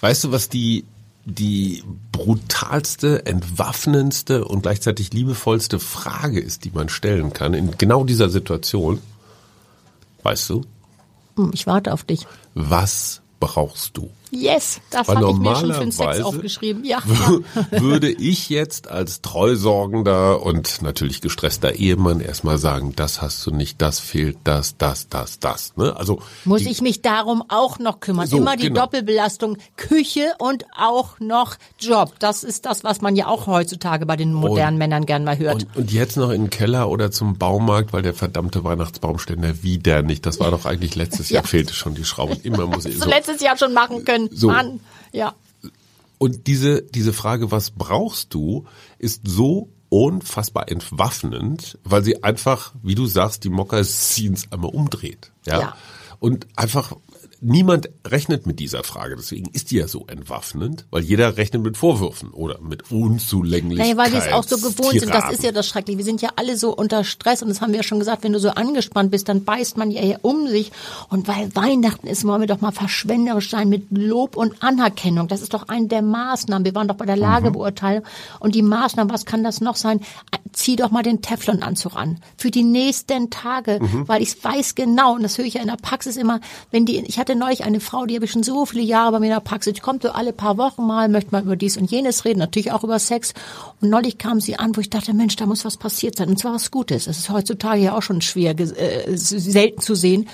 Weißt 0.00 0.24
du, 0.24 0.32
was 0.32 0.48
die, 0.48 0.84
die 1.24 1.82
brutalste, 2.12 3.26
entwaffnendste 3.26 4.44
und 4.44 4.62
gleichzeitig 4.62 5.12
liebevollste 5.12 5.80
Frage 5.80 6.38
ist, 6.40 6.64
die 6.64 6.70
man 6.70 6.88
stellen 6.88 7.32
kann 7.32 7.54
in 7.54 7.76
genau 7.78 8.04
dieser 8.04 8.28
Situation? 8.28 9.00
Weißt 10.26 10.50
du? 10.50 10.62
Hm, 11.36 11.50
Ich 11.54 11.68
warte 11.68 11.92
auf 11.92 12.02
dich. 12.02 12.26
Was 12.54 13.22
brauchst 13.38 13.96
du? 13.96 14.10
Yes, 14.30 14.80
das 14.90 15.08
habe 15.08 15.30
ich 15.30 15.36
mir 15.36 15.56
schon 15.56 15.72
für 15.72 15.80
den 15.80 15.92
Sex 15.92 16.20
aufgeschrieben. 16.20 16.84
Ja, 16.84 16.98
würde 17.70 18.10
ich 18.10 18.48
jetzt 18.48 18.88
als 18.88 19.20
treusorgender 19.22 20.42
und 20.42 20.82
natürlich 20.82 21.20
gestresster 21.20 21.74
Ehemann 21.74 22.20
erstmal 22.20 22.58
sagen, 22.58 22.92
das 22.96 23.22
hast 23.22 23.44
du 23.46 23.50
nicht, 23.50 23.80
das 23.80 24.00
fehlt, 24.00 24.36
das, 24.44 24.76
das, 24.76 25.08
das, 25.08 25.38
das. 25.38 25.76
Ne? 25.76 25.94
Also 25.96 26.20
Muss 26.44 26.62
die, 26.62 26.70
ich 26.70 26.82
mich 26.82 27.02
darum 27.02 27.42
auch 27.48 27.78
noch 27.78 28.00
kümmern. 28.00 28.26
So, 28.26 28.38
Immer 28.38 28.56
die 28.56 28.68
genau. 28.68 28.82
Doppelbelastung 28.82 29.58
Küche 29.76 30.34
und 30.38 30.64
auch 30.76 31.20
noch 31.20 31.56
Job. 31.78 32.14
Das 32.18 32.44
ist 32.44 32.66
das, 32.66 32.84
was 32.84 33.00
man 33.00 33.16
ja 33.16 33.26
auch 33.28 33.46
heutzutage 33.46 34.06
bei 34.06 34.16
den 34.16 34.32
modernen 34.32 34.78
Männern 34.78 35.06
gern 35.06 35.24
mal 35.24 35.38
hört. 35.38 35.66
und, 35.66 35.76
und 35.76 35.92
jetzt 35.92 36.16
noch 36.16 36.30
in 36.30 36.44
den 36.44 36.50
Keller 36.50 36.88
oder 36.88 37.10
zum 37.10 37.38
Baumarkt, 37.38 37.92
weil 37.92 38.02
der 38.02 38.14
verdammte 38.14 38.64
Weihnachtsbaumständer 38.64 39.62
wieder 39.62 40.02
nicht. 40.02 40.26
Das 40.26 40.40
war 40.40 40.50
doch 40.50 40.66
eigentlich 40.66 40.94
letztes 40.94 41.30
Jahr 41.30 41.42
Ja. 41.44 41.48
fehlte 41.48 41.74
schon 41.74 41.94
die 41.94 42.04
Schraube. 42.04 42.36
Immer 42.42 42.66
muss 42.66 42.84
ich 42.86 42.98
so. 42.98 43.08
letztes 43.08 43.40
Jahr 43.40 43.56
schon 43.56 43.72
machen 43.72 44.04
können. 44.04 44.25
So. 44.32 44.48
Mann, 44.48 44.80
ja. 45.12 45.34
Und 46.18 46.46
diese, 46.46 46.82
diese 46.82 47.12
Frage, 47.12 47.50
was 47.50 47.70
brauchst 47.70 48.32
du, 48.32 48.64
ist 48.98 49.22
so 49.24 49.68
unfassbar 49.88 50.70
entwaffnend, 50.70 51.78
weil 51.84 52.02
sie 52.02 52.22
einfach, 52.22 52.74
wie 52.82 52.94
du 52.94 53.06
sagst, 53.06 53.44
die 53.44 53.50
Mokassins 53.50 54.50
einmal 54.50 54.70
umdreht. 54.70 55.30
Ja? 55.44 55.60
Ja. 55.60 55.76
Und 56.18 56.46
einfach, 56.56 56.96
niemand 57.46 57.88
rechnet 58.04 58.46
mit 58.46 58.58
dieser 58.58 58.82
Frage. 58.82 59.14
Deswegen 59.16 59.48
ist 59.52 59.70
die 59.70 59.76
ja 59.76 59.86
so 59.86 60.06
entwaffnend, 60.08 60.86
weil 60.90 61.04
jeder 61.04 61.36
rechnet 61.36 61.62
mit 61.62 61.76
Vorwürfen 61.76 62.30
oder 62.30 62.60
mit 62.60 62.90
Unzulänglichkeit. 62.90 63.96
Naja, 63.96 63.96
weil 63.96 64.12
wir 64.12 64.18
es 64.18 64.32
auch 64.32 64.42
so 64.42 64.56
gewohnt 64.56 64.98
sind. 64.98 65.14
Das 65.14 65.30
ist 65.30 65.44
ja 65.44 65.52
das 65.52 65.68
Schreckliche. 65.68 65.98
Wir 65.98 66.04
sind 66.04 66.20
ja 66.22 66.30
alle 66.36 66.56
so 66.56 66.74
unter 66.74 67.04
Stress 67.04 67.42
und 67.42 67.48
das 67.48 67.60
haben 67.60 67.70
wir 67.70 67.78
ja 67.78 67.82
schon 67.84 68.00
gesagt, 68.00 68.24
wenn 68.24 68.32
du 68.32 68.40
so 68.40 68.50
angespannt 68.50 69.12
bist, 69.12 69.28
dann 69.28 69.44
beißt 69.44 69.76
man 69.76 69.90
ja 69.90 70.02
eher 70.02 70.24
um 70.24 70.48
sich. 70.48 70.72
Und 71.08 71.28
weil 71.28 71.54
Weihnachten 71.54 72.08
ist, 72.08 72.26
wollen 72.26 72.40
wir 72.40 72.48
doch 72.48 72.60
mal 72.60 72.72
verschwenderisch 72.72 73.50
sein 73.50 73.68
mit 73.68 73.86
Lob 73.90 74.36
und 74.36 74.62
Anerkennung. 74.62 75.28
Das 75.28 75.40
ist 75.40 75.54
doch 75.54 75.68
eine 75.68 75.86
der 75.86 76.02
Maßnahmen. 76.02 76.64
Wir 76.64 76.74
waren 76.74 76.88
doch 76.88 76.96
bei 76.96 77.06
der 77.06 77.16
Lagebeurteilung. 77.16 78.04
Und 78.40 78.56
die 78.56 78.62
Maßnahmen, 78.62 79.12
was 79.12 79.24
kann 79.24 79.44
das 79.44 79.60
noch 79.60 79.76
sein? 79.76 80.00
Zieh 80.52 80.74
doch 80.74 80.90
mal 80.90 81.02
den 81.04 81.22
Teflonanzug 81.22 81.94
an. 81.94 82.18
Für 82.36 82.50
die 82.50 82.64
nächsten 82.64 83.30
Tage. 83.30 83.78
Weil 84.06 84.22
ich 84.22 84.42
weiß 84.42 84.74
genau, 84.74 85.14
und 85.14 85.22
das 85.22 85.38
höre 85.38 85.44
ich 85.44 85.54
ja 85.54 85.60
in 85.60 85.68
der 85.68 85.76
Praxis 85.76 86.16
immer, 86.16 86.40
wenn 86.72 86.86
die, 86.86 86.98
ich 87.06 87.18
hatte 87.18 87.35
neulich 87.38 87.64
eine 87.64 87.80
Frau, 87.80 88.06
die 88.06 88.14
habe 88.14 88.24
ich 88.24 88.32
schon 88.32 88.42
so 88.42 88.66
viele 88.66 88.82
Jahre 88.82 89.12
bei 89.12 89.20
mir 89.20 89.26
in 89.26 89.32
der 89.32 89.40
Praxis. 89.40 89.74
Die 89.74 89.80
kommt 89.80 90.02
so 90.02 90.10
alle 90.10 90.32
paar 90.32 90.58
Wochen 90.58 90.86
mal, 90.86 91.08
möchte 91.08 91.32
mal 91.32 91.42
über 91.42 91.56
dies 91.56 91.76
und 91.76 91.90
jenes 91.90 92.24
reden, 92.24 92.38
natürlich 92.38 92.72
auch 92.72 92.84
über 92.84 92.98
Sex. 92.98 93.34
Und 93.80 93.90
neulich 93.90 94.18
kam 94.18 94.40
sie 94.40 94.58
an, 94.58 94.76
wo 94.76 94.80
ich 94.80 94.90
dachte, 94.90 95.14
Mensch, 95.14 95.36
da 95.36 95.46
muss 95.46 95.64
was 95.64 95.76
passiert 95.76 96.16
sein. 96.16 96.28
Und 96.28 96.38
zwar 96.38 96.54
was 96.54 96.70
Gutes. 96.70 97.06
Es 97.06 97.18
ist 97.18 97.30
heutzutage 97.30 97.80
ja 97.80 97.96
auch 97.96 98.02
schon 98.02 98.20
schwer, 98.20 98.58
äh, 98.58 99.16
selten 99.16 99.80
zu 99.80 99.94
sehen. 99.94 100.28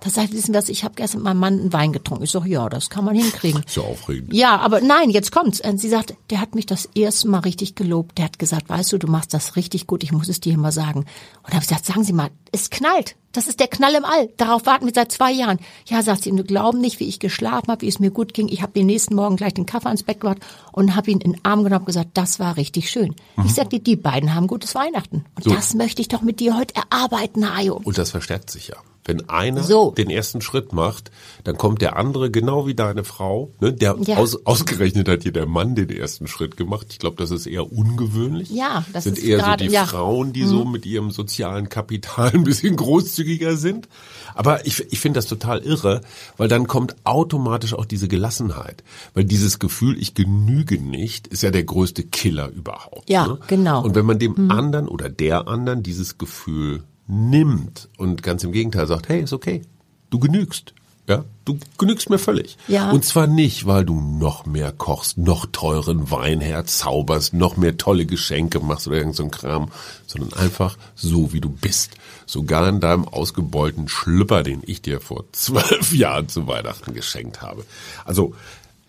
Da 0.00 0.10
sagt, 0.10 0.32
wissen 0.32 0.52
Sie 0.52 0.54
was, 0.54 0.68
ich 0.68 0.84
habe 0.84 0.94
gestern 0.94 1.20
mit 1.20 1.24
meinem 1.24 1.38
Mann 1.38 1.60
einen 1.60 1.72
Wein 1.72 1.92
getrunken. 1.92 2.24
Ich 2.24 2.30
sage, 2.30 2.48
ja, 2.50 2.68
das 2.68 2.90
kann 2.90 3.04
man 3.04 3.16
hinkriegen. 3.16 3.62
So 3.66 3.82
aufregend. 3.82 4.34
Ja, 4.34 4.58
aber 4.58 4.80
nein, 4.80 5.10
jetzt 5.10 5.32
kommt's. 5.32 5.60
Und 5.60 5.80
sie 5.80 5.88
sagt, 5.88 6.14
der 6.30 6.40
hat 6.40 6.54
mich 6.54 6.66
das 6.66 6.88
erste 6.94 7.28
Mal 7.28 7.40
richtig 7.40 7.74
gelobt. 7.74 8.18
Der 8.18 8.26
hat 8.26 8.38
gesagt, 8.38 8.68
weißt 8.68 8.92
du, 8.92 8.98
du 8.98 9.06
machst 9.06 9.32
das 9.32 9.56
richtig 9.56 9.86
gut, 9.86 10.02
ich 10.02 10.12
muss 10.12 10.28
es 10.28 10.40
dir 10.40 10.52
immer 10.52 10.70
sagen. 10.70 11.00
Und 11.00 11.06
da 11.46 11.54
habe 11.54 11.62
ich 11.62 11.68
gesagt, 11.68 11.86
sagen 11.86 12.04
Sie 12.04 12.12
mal, 12.12 12.30
es 12.52 12.68
knallt. 12.70 13.16
Das 13.32 13.48
ist 13.48 13.60
der 13.60 13.68
Knall 13.68 13.94
im 13.94 14.04
All. 14.04 14.30
Darauf 14.38 14.64
warten 14.64 14.86
wir 14.86 14.92
seit 14.94 15.12
zwei 15.12 15.30
Jahren. 15.30 15.58
Ja, 15.86 16.02
sagt 16.02 16.22
sie, 16.22 16.34
wir 16.34 16.44
glauben 16.44 16.80
nicht, 16.80 17.00
wie 17.00 17.08
ich 17.08 17.18
geschlafen 17.18 17.68
habe, 17.68 17.82
wie 17.82 17.88
es 17.88 17.98
mir 17.98 18.10
gut 18.10 18.32
ging. 18.32 18.48
Ich 18.48 18.62
habe 18.62 18.72
den 18.72 18.86
nächsten 18.86 19.14
Morgen 19.14 19.36
gleich 19.36 19.52
den 19.52 19.66
Kaffee 19.66 19.88
ans 19.88 20.04
Bett 20.04 20.20
gebracht 20.20 20.38
und 20.72 20.96
habe 20.96 21.10
ihn 21.10 21.20
in 21.20 21.32
den 21.32 21.44
Arm 21.44 21.62
genommen 21.62 21.82
und 21.82 21.86
gesagt, 21.86 22.10
das 22.14 22.38
war 22.38 22.56
richtig 22.56 22.88
schön. 22.88 23.14
Mhm. 23.36 23.44
Ich 23.44 23.54
sagte, 23.54 23.78
die 23.78 23.96
beiden 23.96 24.34
haben 24.34 24.46
gutes 24.46 24.74
Weihnachten. 24.74 25.26
Und 25.34 25.44
so. 25.44 25.50
das 25.50 25.74
möchte 25.74 26.00
ich 26.00 26.08
doch 26.08 26.22
mit 26.22 26.40
dir 26.40 26.56
heute 26.56 26.74
erarbeiten, 26.76 27.54
Hajo. 27.54 27.78
Und 27.84 27.98
das 27.98 28.10
verstärkt 28.10 28.50
sich 28.50 28.68
ja. 28.68 28.76
Wenn 29.06 29.28
einer 29.28 29.62
so. 29.62 29.92
den 29.92 30.10
ersten 30.10 30.40
Schritt 30.40 30.72
macht, 30.72 31.12
dann 31.44 31.56
kommt 31.56 31.80
der 31.80 31.96
andere, 31.96 32.30
genau 32.30 32.66
wie 32.66 32.74
deine 32.74 33.04
Frau, 33.04 33.52
ne, 33.60 33.72
der 33.72 33.96
ja. 34.00 34.16
aus, 34.16 34.44
ausgerechnet 34.44 35.08
hat 35.08 35.22
hier 35.22 35.32
der 35.32 35.46
Mann 35.46 35.76
den 35.76 35.90
ersten 35.90 36.26
Schritt 36.26 36.56
gemacht. 36.56 36.88
Ich 36.90 36.98
glaube, 36.98 37.16
das 37.16 37.30
ist 37.30 37.46
eher 37.46 37.72
ungewöhnlich. 37.72 38.50
Ja, 38.50 38.84
das 38.92 39.04
sind 39.04 39.18
ist 39.18 39.24
eher 39.24 39.38
grad, 39.38 39.60
so 39.60 39.66
die 39.66 39.72
ja. 39.72 39.86
Frauen, 39.86 40.32
die 40.32 40.42
mhm. 40.42 40.48
so 40.48 40.64
mit 40.64 40.84
ihrem 40.86 41.12
sozialen 41.12 41.68
Kapital 41.68 42.30
ein 42.34 42.42
bisschen 42.42 42.74
großzügiger 42.76 43.56
sind. 43.56 43.88
Aber 44.34 44.66
ich, 44.66 44.92
ich 44.92 44.98
finde 44.98 45.18
das 45.18 45.26
total 45.26 45.60
irre, 45.60 46.00
weil 46.36 46.48
dann 46.48 46.66
kommt 46.66 46.96
automatisch 47.04 47.74
auch 47.74 47.84
diese 47.86 48.08
Gelassenheit. 48.08 48.82
Weil 49.14 49.24
dieses 49.24 49.60
Gefühl, 49.60 49.96
ich 50.00 50.14
genüge 50.14 50.80
nicht, 50.80 51.28
ist 51.28 51.42
ja 51.42 51.52
der 51.52 51.64
größte 51.64 52.02
Killer 52.02 52.48
überhaupt. 52.48 53.08
Ja, 53.08 53.28
ne? 53.28 53.38
genau. 53.46 53.84
Und 53.84 53.94
wenn 53.94 54.04
man 54.04 54.18
dem 54.18 54.34
mhm. 54.36 54.50
anderen 54.50 54.88
oder 54.88 55.08
der 55.08 55.46
anderen 55.46 55.84
dieses 55.84 56.18
Gefühl 56.18 56.82
nimmt 57.06 57.88
und 57.96 58.22
ganz 58.22 58.44
im 58.44 58.52
Gegenteil 58.52 58.86
sagt, 58.86 59.08
hey, 59.08 59.22
ist 59.22 59.32
okay, 59.32 59.62
du 60.10 60.18
genügst. 60.18 60.74
Ja, 61.08 61.24
du 61.44 61.56
genügst 61.78 62.10
mir 62.10 62.18
völlig. 62.18 62.58
Ja. 62.66 62.90
Und 62.90 63.04
zwar 63.04 63.28
nicht, 63.28 63.64
weil 63.64 63.84
du 63.84 64.00
noch 64.00 64.44
mehr 64.44 64.72
kochst, 64.72 65.18
noch 65.18 65.46
teuren 65.46 66.10
Wein 66.10 66.40
herzauberst, 66.40 67.32
noch 67.32 67.56
mehr 67.56 67.76
tolle 67.76 68.06
Geschenke 68.06 68.58
machst 68.58 68.88
oder 68.88 68.96
irgend 68.96 69.14
so 69.14 69.22
ein 69.22 69.30
Kram, 69.30 69.70
sondern 70.08 70.32
einfach 70.32 70.76
so, 70.96 71.32
wie 71.32 71.40
du 71.40 71.48
bist. 71.48 71.92
Sogar 72.26 72.68
in 72.68 72.80
deinem 72.80 73.06
ausgebeulten 73.06 73.86
Schlüpper, 73.86 74.42
den 74.42 74.62
ich 74.66 74.82
dir 74.82 75.00
vor 75.00 75.26
zwölf 75.30 75.92
Jahren 75.94 76.28
zu 76.28 76.48
Weihnachten 76.48 76.92
geschenkt 76.92 77.40
habe. 77.40 77.64
Also, 78.04 78.34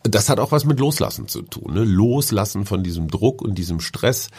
das 0.01 0.27
hat 0.29 0.39
auch 0.39 0.51
was 0.51 0.65
mit 0.65 0.79
Loslassen 0.79 1.27
zu 1.27 1.43
tun. 1.43 1.73
Ne? 1.75 1.83
Loslassen 1.83 2.65
von 2.65 2.81
diesem 2.81 3.09
Druck 3.09 3.43
und 3.43 3.55
diesem 3.55 3.79
Stress. 3.79 4.29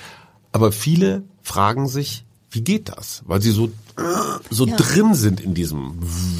Aber 0.50 0.72
viele 0.72 1.22
fragen 1.42 1.86
sich, 1.86 2.24
wie 2.50 2.62
geht 2.62 2.88
das? 2.88 3.22
Weil 3.26 3.40
sie 3.42 3.50
so 3.50 3.70
so 4.50 4.66
ja. 4.66 4.76
drin 4.76 5.14
sind 5.14 5.40
in 5.40 5.54
diesem 5.54 5.94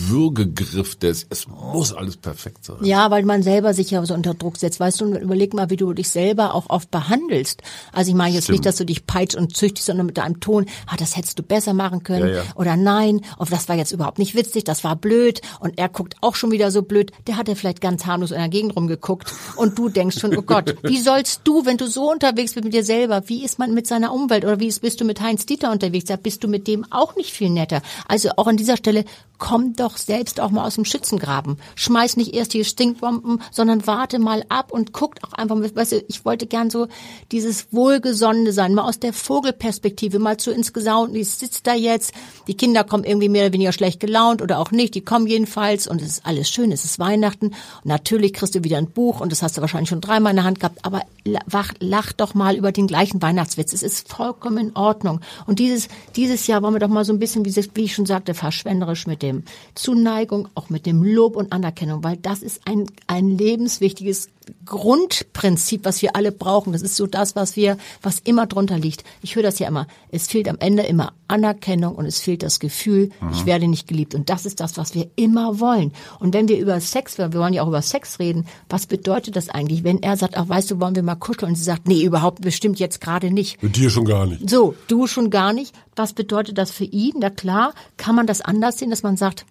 Würgegriff 0.09 0.97
des, 0.97 1.27
es 1.29 1.47
muss 1.49 1.93
alles 1.93 2.17
perfekt 2.17 2.65
sein. 2.65 2.77
Ja, 2.83 3.11
weil 3.11 3.25
man 3.25 3.43
selber 3.43 3.75
sich 3.75 3.91
ja 3.91 4.05
so 4.05 4.15
unter 4.15 4.35
Druck 4.35 4.57
setzt. 4.57 4.81
Weißt 4.81 5.01
du, 5.01 5.15
überleg 5.15 5.55
mal, 5.55 5.71
wie 5.71 5.77
du 5.77 5.93
dich 5.93 6.09
selber 6.09 6.55
auch 6.55 6.71
oft 6.71 6.91
behandelst. 6.91 7.63
Also 7.93 8.11
ich 8.11 8.17
meine 8.17 8.35
jetzt 8.35 8.45
Stimmt. 8.45 8.59
nicht, 8.59 8.67
dass 8.67 8.77
du 8.77 8.85
dich 8.85 9.07
peitscht 9.07 9.37
und 9.37 9.57
züchtigst, 9.57 9.87
sondern 9.87 10.07
mit 10.07 10.19
deinem 10.19 10.41
Ton, 10.41 10.67
ah, 10.87 10.97
das 10.97 11.17
hättest 11.17 11.39
du 11.39 11.43
besser 11.43 11.75
machen 11.75 12.03
können. 12.03 12.29
Ja, 12.29 12.37
ja. 12.37 12.43
Oder 12.55 12.77
nein, 12.77 13.21
oh, 13.39 13.45
das 13.49 13.69
war 13.69 13.77
jetzt 13.77 13.93
überhaupt 13.93 14.19
nicht 14.19 14.35
witzig, 14.35 14.65
das 14.65 14.85
war 14.85 14.97
blöd. 14.97 15.41
Und 15.61 15.79
er 15.79 15.89
guckt 15.89 16.17
auch 16.21 16.35
schon 16.35 16.51
wieder 16.53 16.71
so 16.71 16.83
blöd. 16.83 17.13
Der 17.27 17.37
hat 17.37 17.49
ja 17.49 17.55
vielleicht 17.55 17.81
ganz 17.81 18.07
harmlos 18.07 18.31
in 18.31 18.39
der 18.39 18.49
Gegend 18.49 18.77
rumgeguckt. 18.77 19.33
Und 19.57 19.79
du 19.79 19.89
denkst 19.89 20.19
schon, 20.19 20.37
oh 20.37 20.43
Gott, 20.43 20.77
wie 20.83 21.01
sollst 21.01 21.43
du, 21.45 21.67
wenn 21.67 21.77
du 21.77 21.87
so 21.87 22.11
unterwegs 22.11 22.55
bist 22.55 22.65
mit 22.65 22.75
dir 22.75 22.85
selber, 22.85 23.23
wie 23.27 23.45
ist 23.45 23.59
man 23.59 23.75
mit 23.75 23.87
seiner 23.87 24.13
Umwelt? 24.13 24.45
Oder 24.45 24.61
wie 24.61 24.73
bist 24.81 25.01
du 25.01 25.05
mit 25.05 25.21
Heinz 25.21 25.45
Dieter 25.47 25.73
unterwegs? 25.73 26.07
Da 26.07 26.17
bist 26.17 26.45
du 26.45 26.49
mit 26.49 26.67
dem 26.67 26.87
auch 26.91 27.17
nicht 27.17 27.33
viel 27.33 27.48
netter. 27.51 27.83
Also 28.07 28.31
auch 28.37 28.47
an 28.47 28.57
dieser 28.57 28.77
Stelle, 28.77 29.05
komm 29.39 29.75
doch 29.75 29.97
selbst 29.97 30.41
auch 30.41 30.51
mal 30.51 30.67
aus 30.67 30.75
dem 30.75 30.85
Schützengraben. 30.85 31.57
Schmeiß 31.77 32.17
nicht 32.17 32.35
erst 32.35 32.55
die 32.55 32.65
Stinkbomben, 32.65 33.41
sondern 33.51 33.87
warte 33.87 34.19
mal 34.19 34.45
ab 34.49 34.73
und 34.73 34.93
guckt 34.93 35.25
auch 35.25 35.33
einfach, 35.33 35.57
weißt 35.57 35.93
du, 35.93 36.05
ich 36.09 36.25
wollte 36.25 36.47
gern 36.47 36.71
so 36.71 36.89
dieses 37.33 37.73
Wohlgesonnene 37.73 38.53
sein, 38.53 38.75
mal 38.75 38.83
aus 38.83 38.99
der 38.99 39.13
Vogelperspektive, 39.13 40.19
mal 40.19 40.37
zu 40.37 40.51
insgesamt, 40.51 41.15
die 41.15 41.25
sitzt 41.25 41.67
da 41.67 41.75
jetzt, 41.75 42.13
die 42.49 42.57
Kinder 42.57 42.85
kommen 42.85 43.05
irgendwie 43.05 43.29
mehr 43.29 43.45
oder 43.45 43.53
weniger 43.53 43.73
schlecht 43.73 44.01
gelaunt 44.01 44.43
oder 44.43 44.59
auch 44.59 44.73
nicht, 44.73 44.95
die 44.95 45.03
kommen 45.03 45.27
jedenfalls 45.27 45.87
und 45.87 46.03
es 46.03 46.09
ist 46.09 46.27
alles 46.27 46.51
schön, 46.51 46.73
es 46.73 46.85
ist 46.85 46.99
Weihnachten 46.99 47.47
und 47.47 47.87
natürlich 47.87 48.33
kriegst 48.33 48.55
du 48.55 48.65
wieder 48.65 48.79
ein 48.79 48.91
Buch 48.91 49.21
und 49.21 49.31
das 49.31 49.43
hast 49.43 49.57
du 49.57 49.61
wahrscheinlich 49.61 49.89
schon 49.89 50.01
dreimal 50.01 50.31
in 50.31 50.37
der 50.37 50.45
Hand 50.45 50.61
gehabt, 50.61 50.85
aber 50.85 51.03
lach, 51.25 51.73
lach 51.79 52.13
doch 52.13 52.35
mal 52.35 52.57
über 52.57 52.73
den 52.73 52.89
gleichen 52.89 53.23
Weihnachtswitz, 53.23 53.73
es 53.73 53.83
ist 53.83 54.09
vollkommen 54.09 54.59
in 54.59 54.77
Ordnung 54.77 55.21
und 55.47 55.61
dieses, 55.61 55.89
dieses 56.17 56.47
Jahr 56.47 56.63
wollen 56.63 56.75
wir 56.75 56.81
doch 56.81 56.89
mal 56.89 57.05
so 57.05 57.13
ein 57.13 57.19
bisschen, 57.19 57.38
wie, 57.45 57.55
wie 57.75 57.85
ich 57.85 57.95
schon 57.95 58.07
sagte, 58.07 58.35
verschwenderisch 58.35 59.07
mit 59.07 59.23
dem 59.23 59.45
Zuneigung, 59.75 60.49
auch 60.55 60.71
mit 60.71 60.87
dem 60.87 61.03
Lob 61.03 61.37
und 61.37 61.53
Anerkennung, 61.53 62.05
weil 62.05 62.17
das 62.17 62.43
ist 62.43 62.63
ein, 62.67 62.87
ein 63.07 63.29
lebenswichtiges 63.29 64.29
Grundprinzip, 64.65 65.85
was 65.85 66.03
wir 66.03 66.17
alle 66.17 66.33
brauchen. 66.33 66.73
Das 66.73 66.83
ist 66.83 66.97
so 66.97 67.07
das, 67.07 67.37
was 67.37 67.57
wir, 67.57 67.77
was 68.03 68.19
immer 68.21 68.47
drunter 68.47 68.79
liegt. 68.79 69.05
Ich 69.23 69.37
höre 69.37 69.43
das 69.43 69.59
ja 69.59 69.69
immer. 69.69 69.87
Es 70.11 70.27
fehlt 70.27 70.49
am 70.49 70.57
Ende 70.59 70.83
immer 70.83 71.13
Anerkennung 71.29 71.95
und 71.95 72.07
es 72.07 72.21
fehlt 72.21 72.43
das 72.43 72.59
Gefühl, 72.59 73.11
mhm. 73.21 73.31
ich 73.33 73.47
werde 73.47 73.69
nicht 73.69 73.87
geliebt. 73.87 74.15
Und 74.15 74.31
das 74.31 74.47
ist 74.47 74.61
das, 74.61 74.77
was 74.77 74.95
wir 74.95 75.11
immer 75.17 75.61
wollen. 75.61 75.93
Und 76.19 76.35
wenn 76.35 76.49
wir 76.49 76.59
über 76.59 76.81
Sex, 76.81 77.19
wir 77.19 77.33
wollen 77.35 77.53
ja 77.53 77.63
auch 77.63 77.69
über 77.69 77.83
Sex 77.83 78.19
reden, 78.19 78.47
was 78.69 78.87
bedeutet 78.87 79.37
das 79.37 79.49
eigentlich, 79.49 79.85
wenn 79.85 80.03
er 80.03 80.17
sagt, 80.17 80.37
ach, 80.37 80.49
weißt 80.49 80.71
du, 80.71 80.81
wollen 80.81 80.95
wir 80.95 81.03
mal 81.03 81.17
kuscheln? 81.17 81.51
Und 81.51 81.57
sie 81.57 81.65
sagt, 81.65 81.87
nee, 81.87 82.03
überhaupt 82.03 82.41
bestimmt 82.41 82.79
jetzt 82.79 83.01
gerade 83.01 83.31
nicht. 83.31 83.63
Mit 83.63 83.77
dir 83.77 83.91
schon 83.91 84.05
gar 84.05 84.27
nicht. 84.27 84.49
So, 84.49 84.75
du 84.89 85.07
schon 85.07 85.31
gar 85.31 85.53
nicht. 85.53 85.75
Was 85.99 86.13
bedeutet 86.13 86.59
das 86.59 86.71
für 86.71 86.85
ihn? 86.85 87.15
Na 87.19 87.31
klar, 87.31 87.75
kann 87.97 88.15
man 88.15 88.27
das 88.27 88.41
anders 88.41 88.79
sehen, 88.79 88.91
dass 88.91 89.03
man 89.03 89.17
sagt, 89.17 89.45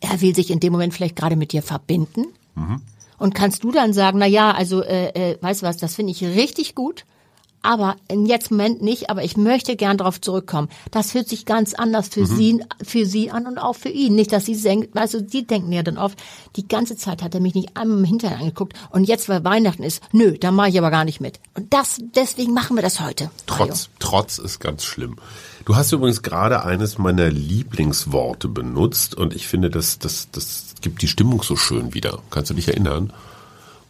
er 0.00 0.20
will 0.20 0.34
sich 0.34 0.50
in 0.50 0.60
dem 0.60 0.72
Moment 0.72 0.94
vielleicht 0.94 1.16
gerade 1.16 1.36
mit 1.36 1.52
dir 1.52 1.62
verbinden. 1.62 2.26
Mhm. 2.54 2.82
Und 3.18 3.34
kannst 3.34 3.64
du 3.64 3.70
dann 3.70 3.92
sagen, 3.92 4.18
na 4.18 4.26
ja, 4.26 4.52
also 4.52 4.82
äh, 4.82 5.32
äh, 5.32 5.38
weißt 5.40 5.62
du 5.62 5.66
was, 5.66 5.76
das 5.76 5.94
finde 5.94 6.12
ich 6.12 6.22
richtig 6.22 6.74
gut, 6.74 7.04
aber 7.64 7.96
im 8.08 8.26
jetzt 8.26 8.50
Moment 8.50 8.82
nicht, 8.82 9.10
aber 9.10 9.24
ich 9.24 9.36
möchte 9.36 9.74
gern 9.74 9.96
darauf 9.96 10.20
zurückkommen. 10.20 10.68
Das 10.90 11.14
hört 11.14 11.28
sich 11.28 11.46
ganz 11.46 11.74
anders 11.74 12.08
für 12.08 12.20
mhm. 12.20 12.36
sie, 12.36 12.64
für 12.82 13.06
sie 13.06 13.30
an 13.30 13.46
und 13.46 13.58
auch 13.58 13.74
für 13.74 13.88
ihn. 13.88 14.14
Nicht, 14.14 14.32
dass 14.32 14.44
sie 14.44 14.60
denken, 14.60 14.88
weißt 14.96 15.14
du, 15.14 15.22
die 15.22 15.46
denken 15.46 15.72
ja 15.72 15.82
dann 15.82 15.98
oft, 15.98 16.22
die 16.56 16.68
ganze 16.68 16.96
Zeit 16.96 17.22
hat 17.22 17.34
er 17.34 17.40
mich 17.40 17.54
nicht 17.54 17.76
einmal 17.76 17.98
im 17.98 18.04
Hintern 18.04 18.34
angeguckt 18.34 18.74
und 18.90 19.04
jetzt, 19.04 19.28
weil 19.28 19.44
Weihnachten 19.44 19.82
ist, 19.82 20.02
nö, 20.12 20.36
da 20.38 20.52
mache 20.52 20.68
ich 20.68 20.78
aber 20.78 20.90
gar 20.90 21.04
nicht 21.04 21.20
mit. 21.20 21.40
Und 21.54 21.72
das, 21.72 22.00
deswegen 22.14 22.52
machen 22.52 22.76
wir 22.76 22.82
das 22.82 23.00
heute. 23.00 23.30
Trotz, 23.46 23.88
trotz 23.98 24.38
ist 24.38 24.60
ganz 24.60 24.84
schlimm. 24.84 25.16
Du 25.64 25.76
hast 25.76 25.92
übrigens 25.92 26.22
gerade 26.22 26.64
eines 26.64 26.98
meiner 26.98 27.30
Lieblingsworte 27.30 28.48
benutzt 28.48 29.14
und 29.14 29.34
ich 29.34 29.48
finde, 29.48 29.70
das, 29.70 29.98
das, 29.98 30.28
das 30.30 30.74
gibt 30.82 31.00
die 31.00 31.08
Stimmung 31.08 31.42
so 31.42 31.56
schön 31.56 31.94
wieder. 31.94 32.18
Kannst 32.30 32.50
du 32.50 32.54
dich 32.54 32.68
erinnern? 32.68 33.12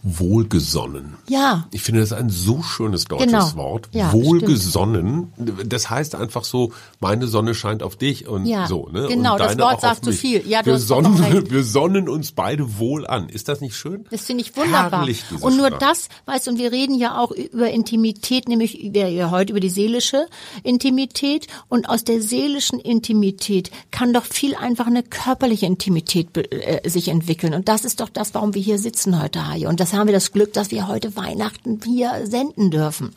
Wohlgesonnen. 0.05 1.15
Ja. 1.29 1.67
Ich 1.71 1.83
finde 1.83 2.01
das 2.01 2.13
ein 2.13 2.29
so 2.29 2.63
schönes 2.63 3.07
deutsches 3.07 3.27
genau. 3.27 3.57
Wort. 3.57 3.89
Ja, 3.93 4.13
wohlgesonnen. 4.13 5.33
Stimmt. 5.35 5.73
Das 5.73 5.89
heißt 5.89 6.15
einfach 6.15 6.45
so, 6.45 6.73
meine 7.01 7.27
Sonne 7.27 7.55
scheint 7.55 7.83
auf 7.83 7.97
dich 7.97 8.29
und 8.29 8.45
ja, 8.45 8.67
so. 8.67 8.91
Ne? 8.93 9.09
Genau, 9.09 9.33
und 9.33 9.41
das 9.41 9.59
Wort 9.59 9.81
sagt 9.81 10.05
zu 10.05 10.13
so 10.13 10.19
viel. 10.19 10.47
Ja, 10.47 10.65
wir, 10.65 10.79
sonnen, 10.79 11.51
wir 11.51 11.65
sonnen 11.65 12.11
uns 12.11 12.33
beide 12.33 12.79
wohl 12.79 13.07
an. 13.07 13.31
Ist 13.31 13.49
das 13.49 13.63
nicht 13.63 13.77
schön? 13.77 14.05
Das 14.11 14.27
finde 14.27 14.43
ich 14.43 14.55
wunderbar. 14.55 15.01
Herrlich, 15.01 15.25
und 15.41 15.57
nur 15.57 15.69
Sprache. 15.69 15.81
das, 15.81 16.09
weißt 16.27 16.47
du, 16.47 16.51
und 16.51 16.59
wir 16.59 16.71
reden 16.71 16.97
ja 16.97 17.19
auch 17.19 17.31
über 17.31 17.71
Intimität, 17.71 18.47
nämlich 18.47 18.79
ja 18.95 19.31
heute 19.31 19.53
über 19.53 19.61
die 19.61 19.71
seelische 19.71 20.27
Intimität. 20.63 21.47
Und 21.71 21.89
aus 21.89 22.05
der 22.05 22.21
seelischen 22.21 22.79
Intimität 22.79 23.71
kann 23.91 24.13
doch 24.13 24.25
viel 24.25 24.55
einfach 24.55 24.87
eine 24.87 25.03
körperliche 25.03 25.65
Intimität 25.65 26.37
äh, 26.37 26.87
sich 26.87 27.09
entwickeln. 27.09 27.55
Und 27.55 27.69
das 27.69 27.87
ist 27.87 28.01
doch 28.01 28.11
das, 28.11 28.35
warum 28.35 28.55
wir 28.55 28.61
hier 28.61 28.79
sitzen 28.79 29.23
heute, 29.23 29.49
Hajo. 29.49 29.71
Und 29.71 29.81
das 29.81 29.94
haben 29.97 30.07
wir 30.07 30.15
das 30.15 30.33
Glück, 30.33 30.53
dass 30.53 30.71
wir 30.71 30.89
heute 30.89 31.17
Weihnachten 31.17 31.81
hier 31.85 32.27
senden 32.27 32.71
dürfen. 32.71 33.15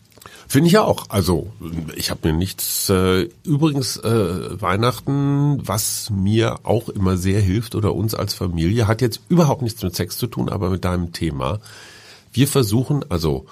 Finde 0.47 0.69
ich 0.69 0.77
auch. 0.77 1.05
Also 1.09 1.51
ich 1.95 2.09
habe 2.09 2.29
mir 2.29 2.37
nichts. 2.37 2.89
Äh, 2.89 3.29
übrigens 3.43 3.97
äh, 3.97 4.61
Weihnachten, 4.61 5.59
was 5.65 6.09
mir 6.09 6.59
auch 6.63 6.89
immer 6.89 7.17
sehr 7.17 7.41
hilft 7.41 7.75
oder 7.75 7.95
uns 7.95 8.15
als 8.15 8.33
Familie, 8.33 8.87
hat 8.87 9.01
jetzt 9.01 9.21
überhaupt 9.29 9.61
nichts 9.61 9.81
mit 9.83 9.95
Sex 9.95 10.17
zu 10.17 10.27
tun, 10.27 10.49
aber 10.49 10.69
mit 10.69 10.85
deinem 10.85 11.11
Thema. 11.11 11.59
Wir 12.31 12.47
versuchen, 12.47 13.03
also 13.09 13.45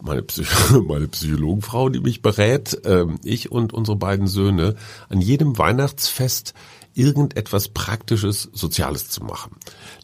meine, 0.00 0.22
Psych 0.22 0.48
meine 0.86 1.08
Psychologenfrau, 1.08 1.88
die 1.88 2.00
mich 2.00 2.22
berät, 2.22 2.84
äh, 2.84 3.06
ich 3.24 3.50
und 3.50 3.72
unsere 3.72 3.96
beiden 3.96 4.26
Söhne, 4.26 4.74
an 5.08 5.20
jedem 5.20 5.58
Weihnachtsfest 5.58 6.54
irgendetwas 6.94 7.68
Praktisches, 7.68 8.50
Soziales 8.52 9.08
zu 9.08 9.24
machen. 9.24 9.56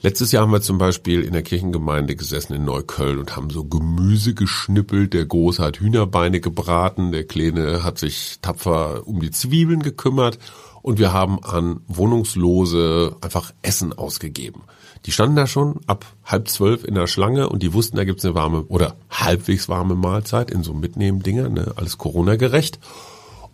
Letztes 0.02 0.32
Jahr 0.32 0.42
haben 0.42 0.52
wir 0.52 0.60
zum 0.60 0.78
Beispiel 0.78 1.22
in 1.22 1.32
der 1.32 1.42
Kirchengemeinde 1.42 2.16
gesessen 2.16 2.54
in 2.54 2.64
Neukölln 2.64 3.18
und 3.18 3.36
haben 3.36 3.50
so 3.50 3.64
Gemüse 3.64 4.34
geschnippelt. 4.34 5.14
Der 5.14 5.26
Große 5.26 5.62
hat 5.62 5.80
Hühnerbeine 5.80 6.40
gebraten, 6.40 7.12
der 7.12 7.24
Kleine 7.24 7.82
hat 7.84 7.98
sich 7.98 8.38
tapfer 8.40 9.06
um 9.06 9.20
die 9.20 9.30
Zwiebeln 9.30 9.82
gekümmert 9.82 10.38
und 10.82 10.98
wir 10.98 11.12
haben 11.12 11.42
an 11.44 11.80
Wohnungslose 11.88 13.16
einfach 13.20 13.52
Essen 13.62 13.92
ausgegeben. 13.92 14.62
Die 15.06 15.12
standen 15.12 15.36
da 15.36 15.46
schon 15.46 15.80
ab 15.86 16.04
halb 16.24 16.48
zwölf 16.48 16.84
in 16.84 16.94
der 16.94 17.06
Schlange 17.06 17.48
und 17.48 17.62
die 17.62 17.72
wussten, 17.72 17.96
da 17.96 18.04
gibt's 18.04 18.24
eine 18.24 18.34
warme 18.34 18.64
oder 18.64 18.96
halbwegs 19.10 19.68
warme 19.68 19.94
Mahlzeit 19.94 20.50
in 20.50 20.62
so 20.62 20.74
Mitnehmen-Dinger, 20.74 21.48
ne, 21.48 21.72
alles 21.76 21.98
Corona-gerecht. 21.98 22.78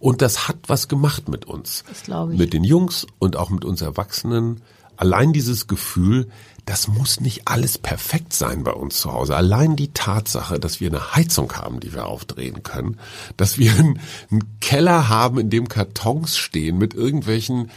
Und 0.04 0.20
das 0.20 0.48
hat 0.48 0.58
was 0.66 0.88
gemacht 0.88 1.30
mit 1.30 1.46
uns. 1.46 1.82
Das 1.88 2.02
glaube 2.02 2.34
ich. 2.34 2.38
Mit 2.38 2.52
den 2.52 2.62
Jungs 2.62 3.06
und 3.18 3.36
auch 3.36 3.48
mit 3.48 3.64
uns 3.64 3.80
Erwachsenen. 3.80 4.60
Allein 4.98 5.32
dieses 5.32 5.66
Gefühl, 5.66 6.28
das 6.66 6.88
muss 6.88 7.22
nicht 7.22 7.48
alles 7.48 7.78
perfekt 7.78 8.34
sein 8.34 8.64
bei 8.64 8.72
uns 8.72 9.00
zu 9.00 9.10
Hause. 9.10 9.34
Allein 9.34 9.76
die 9.76 9.94
Tatsache, 9.94 10.60
dass 10.60 10.78
wir 10.78 10.90
eine 10.90 11.14
Heizung 11.14 11.50
haben, 11.54 11.80
die 11.80 11.94
wir 11.94 12.04
aufdrehen 12.04 12.62
können, 12.62 12.98
dass 13.38 13.56
wir 13.56 13.72
einen, 13.72 13.98
einen 14.30 14.60
Keller 14.60 15.08
haben, 15.08 15.38
in 15.38 15.48
dem 15.48 15.68
Kartons 15.68 16.36
stehen 16.36 16.76
mit 16.76 16.92
irgendwelchen 16.92 17.70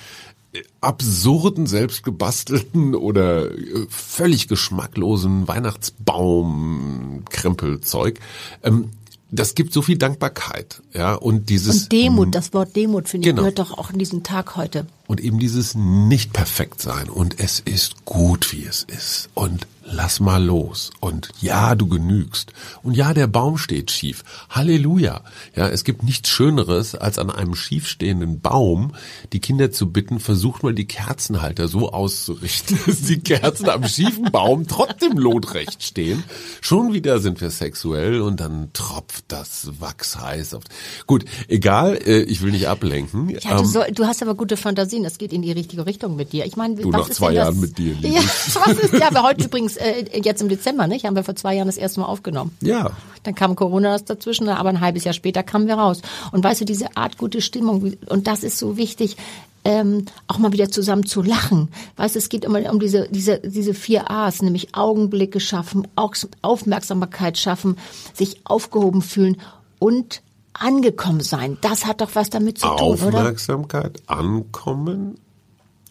äh, 0.51 0.63
absurden, 0.81 1.65
selbstgebastelten 1.65 2.93
oder 2.93 3.53
äh, 3.53 3.87
völlig 3.87 4.49
geschmacklosen 4.49 5.47
Weihnachtsbaum, 5.47 7.23
Krempelzeug. 7.29 8.19
Ähm, 8.63 8.91
das 9.29 9.55
gibt 9.55 9.73
so 9.73 9.81
viel 9.81 9.97
Dankbarkeit, 9.97 10.81
ja, 10.93 11.13
und 11.15 11.49
dieses 11.49 11.83
Und 11.83 11.91
Demut, 11.91 12.35
das 12.35 12.53
Wort 12.53 12.75
Demut, 12.75 13.09
finde 13.09 13.27
ich, 13.27 13.29
Genau. 13.31 13.41
gehört 13.41 13.59
doch 13.59 13.77
auch 13.77 13.91
in 13.91 13.99
diesen 13.99 14.23
Tag 14.23 14.55
heute. 14.55 14.85
und 15.07 15.19
eben 15.19 15.39
dieses 15.39 15.75
nicht 15.75 16.33
perfekt 16.33 16.81
sein 16.81 17.09
und 17.09 17.39
es 17.39 17.59
ist 17.59 18.05
gut, 18.05 18.51
wie 18.53 18.63
es 18.65 18.83
ist 18.83 19.29
und 19.33 19.67
lass 19.89 20.19
mal 20.19 20.43
los 20.43 20.91
und 20.99 21.29
ja, 21.41 21.75
du 21.75 21.87
genügst 21.87 22.51
und 22.83 22.95
ja, 22.95 23.13
der 23.13 23.27
Baum 23.27 23.57
steht 23.57 23.89
schief. 23.91 24.23
Halleluja. 24.49 25.21
Ja, 25.55 25.69
es 25.69 25.83
gibt 25.83 26.03
nichts 26.03 26.29
Schöneres, 26.29 26.93
als 26.95 27.17
an 27.19 27.29
einem 27.29 27.55
schiefstehenden 27.55 28.41
Baum 28.41 28.93
die 29.33 29.39
Kinder 29.39 29.71
zu 29.71 29.91
bitten, 29.91 30.19
versucht 30.19 30.63
mal 30.63 30.73
die 30.73 30.87
Kerzenhalter 30.87 31.67
so 31.67 31.91
auszurichten, 31.91 32.77
dass 32.85 33.01
die 33.01 33.19
Kerzen 33.19 33.69
am 33.69 33.87
schiefen 33.87 34.31
Baum 34.31 34.67
trotzdem 34.67 35.17
lotrecht 35.17 35.81
stehen. 35.83 36.23
Schon 36.61 36.93
wieder 36.93 37.19
sind 37.19 37.39
wir 37.41 37.49
sexuell 37.49 38.21
und 38.21 38.39
dann 38.39 38.71
tropft 38.73 39.25
das 39.29 39.69
Wachs 39.79 40.17
heiß 40.19 40.53
auf. 40.55 40.63
Gut, 41.05 41.23
egal, 41.47 41.95
äh, 42.05 42.21
ich 42.23 42.41
will 42.41 42.51
nicht 42.51 42.67
ablenken. 42.67 43.29
Ja, 43.29 43.39
du, 43.39 43.59
Ähm, 43.59 43.65
soll, 43.65 43.91
du 43.93 44.05
hast 44.05 44.21
aber 44.21 44.35
gute 44.35 44.57
Fantasien, 44.57 45.03
das 45.03 45.17
geht 45.17 45.31
in 45.31 45.41
die 45.41 45.51
richtige 45.51 45.85
Richtung 45.85 46.15
mit 46.15 46.33
dir. 46.33 46.45
Ich 46.45 46.57
meine, 46.57 46.75
Du, 46.75 46.91
was 46.91 47.01
nach 47.01 47.09
ist 47.09 47.15
zwei 47.17 47.27
das? 47.27 47.35
Jahren 47.45 47.59
mit 47.59 47.77
dir. 47.77 47.95
Ja, 48.01 48.21
was 48.21 48.77
ist, 48.79 48.93
ja, 48.93 49.07
aber 49.07 49.23
heute 49.23 49.45
übrigens, 49.45 49.76
äh, 49.77 50.19
jetzt 50.23 50.41
im 50.41 50.49
Dezember, 50.49 50.87
nicht? 50.87 51.05
Haben 51.05 51.15
wir 51.15 51.23
vor 51.23 51.35
zwei 51.35 51.55
Jahren 51.55 51.67
das 51.67 51.77
erste 51.77 51.99
Mal 51.99 52.07
aufgenommen. 52.07 52.55
ja, 52.61 52.91
Dann 53.23 53.35
kam 53.35 53.55
Corona 53.55 53.97
dazwischen, 53.99 54.49
aber 54.49 54.69
ein 54.69 54.81
halbes 54.81 55.03
Jahr 55.03 55.13
später 55.13 55.43
kamen 55.43 55.67
wir 55.67 55.75
raus. 55.75 56.01
Und 56.31 56.43
weißt 56.43 56.61
du, 56.61 56.65
diese 56.65 56.95
Art 56.97 57.17
gute 57.17 57.41
Stimmung, 57.41 57.93
und 58.07 58.27
das 58.27 58.43
ist 58.43 58.57
so 58.57 58.77
wichtig, 58.77 59.17
ähm, 59.63 60.05
auch 60.27 60.37
mal 60.37 60.53
wieder 60.53 60.69
zusammen 60.69 61.05
zu 61.05 61.21
lachen. 61.21 61.67
Weißt 61.97 62.15
du, 62.15 62.19
es 62.19 62.29
geht 62.29 62.45
immer 62.45 62.71
um 62.71 62.79
diese, 62.79 63.09
diese, 63.09 63.39
diese 63.39 63.73
vier 63.73 64.09
A's, 64.09 64.41
nämlich 64.41 64.75
Augenblicke 64.75 65.39
schaffen, 65.41 65.87
Au- 65.97 66.11
Aufmerksamkeit 66.41 67.37
schaffen, 67.37 67.77
sich 68.13 68.39
aufgehoben 68.45 69.01
fühlen 69.01 69.37
und 69.79 70.21
angekommen 70.53 71.19
sein. 71.19 71.57
Das 71.61 71.85
hat 71.85 71.99
doch 72.01 72.11
was 72.13 72.29
damit 72.29 72.59
zu 72.59 72.67
tun, 72.67 72.77
oder? 73.07 73.19
Aufmerksamkeit, 73.19 74.01
ankommen, 74.07 75.17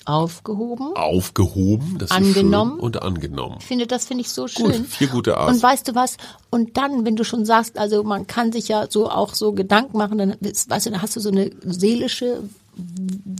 Aufgehoben. 0.07 0.95
aufgehoben, 0.97 1.97
das 1.99 2.11
Angenommen. 2.11 2.73
ist 2.73 2.77
schön 2.77 2.85
und 2.85 3.03
angenommen. 3.03 3.57
Ich 3.59 3.67
finde, 3.67 3.87
das 3.87 4.07
finde 4.07 4.23
ich 4.23 4.31
so 4.31 4.49
schön. 4.49 4.85
vier 4.85 5.09
gute 5.09 5.37
A's. 5.37 5.55
Und 5.55 5.63
weißt 5.63 5.89
du 5.89 5.95
was? 5.95 6.17
Und 6.49 6.77
dann, 6.77 7.05
wenn 7.05 7.17
du 7.17 7.25
schon 7.25 7.45
sagst, 7.45 7.77
also 7.77 8.03
man 8.05 8.27
kann 8.27 8.53
sich 8.53 8.69
ja 8.69 8.87
so 8.89 9.11
auch 9.11 9.35
so 9.35 9.53
Gedanken 9.53 9.99
machen, 9.99 10.19
dann 10.19 10.37
weißt 10.41 10.87
du, 10.87 10.91
dann 10.91 11.03
hast 11.03 11.17
du 11.17 11.21
so 11.21 11.31
eine 11.31 11.51
seelische 11.65 12.43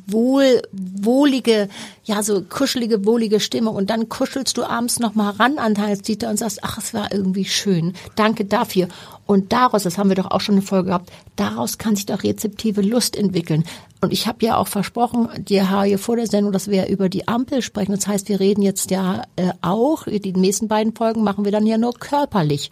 wohl, 0.07 0.63
wohlige, 0.73 1.69
ja, 2.05 2.23
so 2.23 2.43
kuschelige, 2.43 3.05
wohlige 3.05 3.39
Stimmung 3.39 3.77
und 3.77 3.91
dann 3.91 4.09
kuschelst 4.09 4.57
du 4.57 4.65
abends 4.65 4.99
noch 4.99 5.15
mal 5.15 5.31
ran 5.31 5.59
an 5.59 5.75
Dieter 5.75 6.31
und 6.31 6.39
sagst, 6.39 6.61
ach, 6.63 6.79
es 6.79 6.95
war 6.95 7.13
irgendwie 7.13 7.45
schön. 7.45 7.93
Danke 8.15 8.45
dafür. 8.45 8.89
Und 9.27 9.53
daraus, 9.53 9.83
das 9.83 9.99
haben 9.99 10.09
wir 10.09 10.17
doch 10.17 10.31
auch 10.31 10.41
schon 10.41 10.55
eine 10.55 10.63
Folge 10.63 10.89
gehabt, 10.89 11.11
daraus 11.37 11.79
kann 11.79 11.97
sich 11.97 12.07
doch 12.07 12.23
rezeptive 12.23 12.81
Lust 12.81 13.17
entwickeln. 13.17 13.65
Und 14.07 14.13
ich 14.13 14.29
habe 14.29 14.47
ja 14.47 14.57
auch 14.57 14.69
versprochen, 14.69 15.29
dir 15.37 15.83
hier 15.83 15.99
vor 15.99 16.15
der 16.15 16.29
Sendung, 16.29 16.53
dass 16.53 16.71
wir 16.71 16.87
über 16.87 17.09
die 17.09 17.27
Ampel 17.27 17.61
sprechen. 17.61 17.91
Das 17.91 18.07
heißt, 18.07 18.29
wir 18.29 18.39
reden 18.39 18.63
jetzt 18.63 18.93
ja 18.93 19.23
äh, 19.35 19.51
auch, 19.63 20.05
die 20.05 20.33
nächsten 20.33 20.69
beiden 20.69 20.95
Folgen 20.95 21.25
machen 21.25 21.45
wir 21.45 21.51
dann 21.51 21.67
ja 21.67 21.77
nur 21.77 21.93
körperlich. 21.93 22.71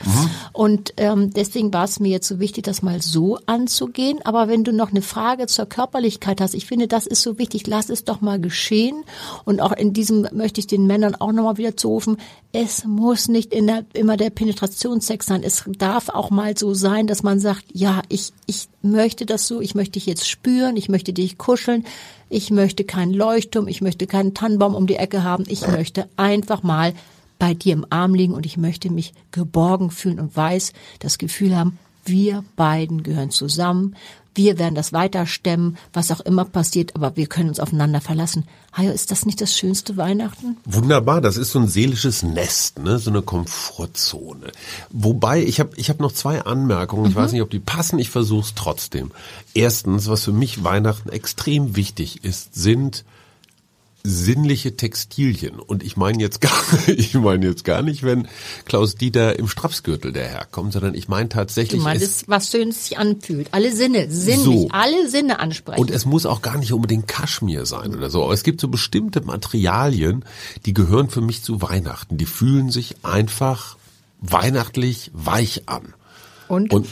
Und 0.53 0.95
ähm, 0.97 1.33
deswegen 1.33 1.73
war 1.73 1.87
es 1.87 1.99
mir 1.99 2.11
jetzt 2.11 2.29
so 2.29 2.39
wichtig, 2.39 2.63
das 2.63 2.83
mal 2.83 3.03
so 3.03 3.37
anzugehen. 3.47 4.21
Aber 4.23 4.47
wenn 4.47 4.63
du 4.63 4.73
noch 4.73 4.91
eine 4.91 5.03
Frage 5.03 5.49
zur 5.49 5.67
Körperlichkeit 5.67 6.41
hast, 6.41 6.55
ich 6.55 6.67
finde, 6.67 6.87
das 6.87 7.05
ist 7.05 7.23
so 7.23 7.37
wichtig, 7.37 7.67
lass 7.67 7.89
es 7.89 8.05
doch 8.05 8.21
mal 8.21 8.39
geschehen. 8.41 9.03
Und 9.45 9.61
auch 9.61 9.73
in 9.73 9.93
diesem 9.93 10.29
möchte 10.33 10.61
ich 10.61 10.69
den 10.69 10.87
Männern 10.87 11.17
auch 11.17 11.33
nochmal 11.33 11.57
wieder 11.57 11.77
zurufen, 11.77 12.17
es 12.53 12.85
muss 12.85 13.27
nicht 13.27 13.53
der, 13.53 13.85
immer 13.93 14.17
der 14.17 14.31
Penetrationssex 14.31 15.27
sein. 15.27 15.43
Es 15.43 15.65
darf 15.67 16.11
auch 16.11 16.31
mal 16.31 16.57
so 16.57 16.75
sein, 16.75 17.09
dass 17.09 17.25
man 17.25 17.41
sagt, 17.41 17.65
ja, 17.73 18.03
ich, 18.09 18.33
ich 18.47 18.69
möchte 18.85 19.27
das 19.27 19.47
so, 19.47 19.61
ich 19.61 19.75
möchte 19.75 19.93
dich 19.93 20.07
jetzt 20.07 20.29
spüren, 20.29 20.77
ich 20.77 20.89
möchte 20.89 21.13
dich 21.13 21.39
kuscheln, 21.39 21.85
ich 22.29 22.51
möchte 22.51 22.85
keinen 22.85 23.13
Leuchtturm, 23.13 23.67
ich 23.67 23.81
möchte 23.81 24.07
keinen 24.07 24.35
Tannenbaum 24.35 24.75
um 24.75 24.87
die 24.87 24.97
Ecke 24.97 25.25
haben, 25.25 25.45
ich 25.49 25.67
möchte 25.67 26.09
einfach 26.17 26.63
mal 26.63 26.93
bei 27.39 27.55
dir 27.55 27.73
im 27.73 27.87
Arm 27.91 28.15
liegen 28.15 28.35
und 28.35 28.47
ich 28.47 28.57
möchte 28.57 28.91
mich 28.91 29.13
geborgen 29.33 29.91
fühlen 29.91 30.21
und 30.21 30.37
weiß, 30.37 30.73
das 31.01 31.19
Gefühl 31.19 31.57
haben, 31.57 31.79
wir 32.05 32.45
beiden 32.57 33.03
gehören 33.03 33.31
zusammen, 33.31 33.97
wir 34.35 34.59
werden 34.59 34.75
das 34.75 34.93
weiter 34.93 35.27
stemmen, 35.27 35.77
was 35.93 36.11
auch 36.11 36.21
immer 36.21 36.45
passiert, 36.45 36.95
aber 36.97 37.17
wir 37.17 37.27
können 37.27 37.49
uns 37.49 37.61
aufeinander 37.61 38.01
verlassen. 38.01 38.45
Hajo, 38.73 38.91
ist 38.91 39.11
das 39.11 39.27
nicht 39.27 39.41
das 39.41 39.57
schönste 39.57 39.97
Weihnachten? 39.97 40.57
Wunderbar, 40.65 41.21
das 41.21 41.37
ist 41.37 41.53
so 41.53 41.61
ein 41.61 41.69
seelisches 41.69 42.23
Nest, 42.23 42.81
ne, 42.81 42.99
so 42.99 43.11
eine 43.11 43.23
Komfortzone. 43.23 44.51
Wobei 44.91 45.43
ich 45.43 45.61
habe 45.61 45.71
ich 45.77 45.91
hab 45.91 46.01
noch 46.01 46.13
zwei 46.13 46.43
Anmerkungen, 46.43 47.11
ich 47.11 47.17
weiß 47.17 47.33
nicht, 47.33 47.43
ob 47.43 47.51
die 47.51 47.61
passen, 47.61 47.99
ich 47.99 48.11
versuche 48.11 48.45
es 48.45 48.55
trotzdem. 48.55 49.13
Erstens, 49.55 50.09
was 50.09 50.25
für 50.25 50.33
mich 50.33 50.65
Weihnachten 50.65 51.09
extrem 51.11 51.77
wichtig 51.77 52.25
ist, 52.25 52.55
sind 52.55 53.05
sinnliche 54.07 54.77
Textilien 54.77 55.59
und 55.59 55.83
ich 55.83 55.97
meine 55.97 56.21
jetzt 56.21 56.43
gar 56.43 56.53
ich 56.89 57.15
meine 57.15 57.47
jetzt 57.47 57.65
gar 57.65 57.81
nicht, 57.81 58.03
wenn 58.03 58.29
Klaus 58.67 58.97
Dieter 58.97 59.39
im 59.39 59.49
Strapsgürtel 59.49 60.13
daherkommt, 60.13 60.75
sondern 60.75 60.95
ich 60.95 61.09
meine 61.09 61.29
Du 61.31 61.37
tatsächlich 61.37 61.79
es- 61.79 61.85
meinst, 61.85 62.29
was 62.29 62.51
schön 62.51 62.71
sich 62.71 62.99
anfühlt. 62.99 63.49
Alle 63.53 63.75
Sinne, 63.75 64.11
sinnlich, 64.11 64.45
So. 64.45 64.69
alle 64.71 65.09
Sinne 65.09 65.39
ansprechen. 65.41 65.81
Und 65.81 65.91
es 65.91 66.05
muss 66.05 66.27
auch 66.27 66.43
gar 66.43 66.59
nicht 66.59 66.73
unbedingt 66.75 67.09
Kaschmir 67.09 67.65
sein 67.65 67.95
oder 67.95 68.11
so. 68.11 68.23
Aber 68.25 68.35
es 68.35 68.43
gibt 68.43 68.61
so 68.61 68.69
bestimmte 68.69 69.23
Materialien, 69.23 70.25
die 70.67 70.75
gehören 70.75 71.09
für 71.09 71.23
mich 71.23 71.43
zu 71.43 71.63
Weihnachten. 71.63 72.19
Die 72.19 72.27
fühlen 72.27 72.71
sich 72.71 72.97
einfach 73.03 73.77
weihnachtlich 74.21 75.11
weich 75.15 75.63
an. 75.67 75.95
Und? 76.49 76.75
Und 76.75 76.87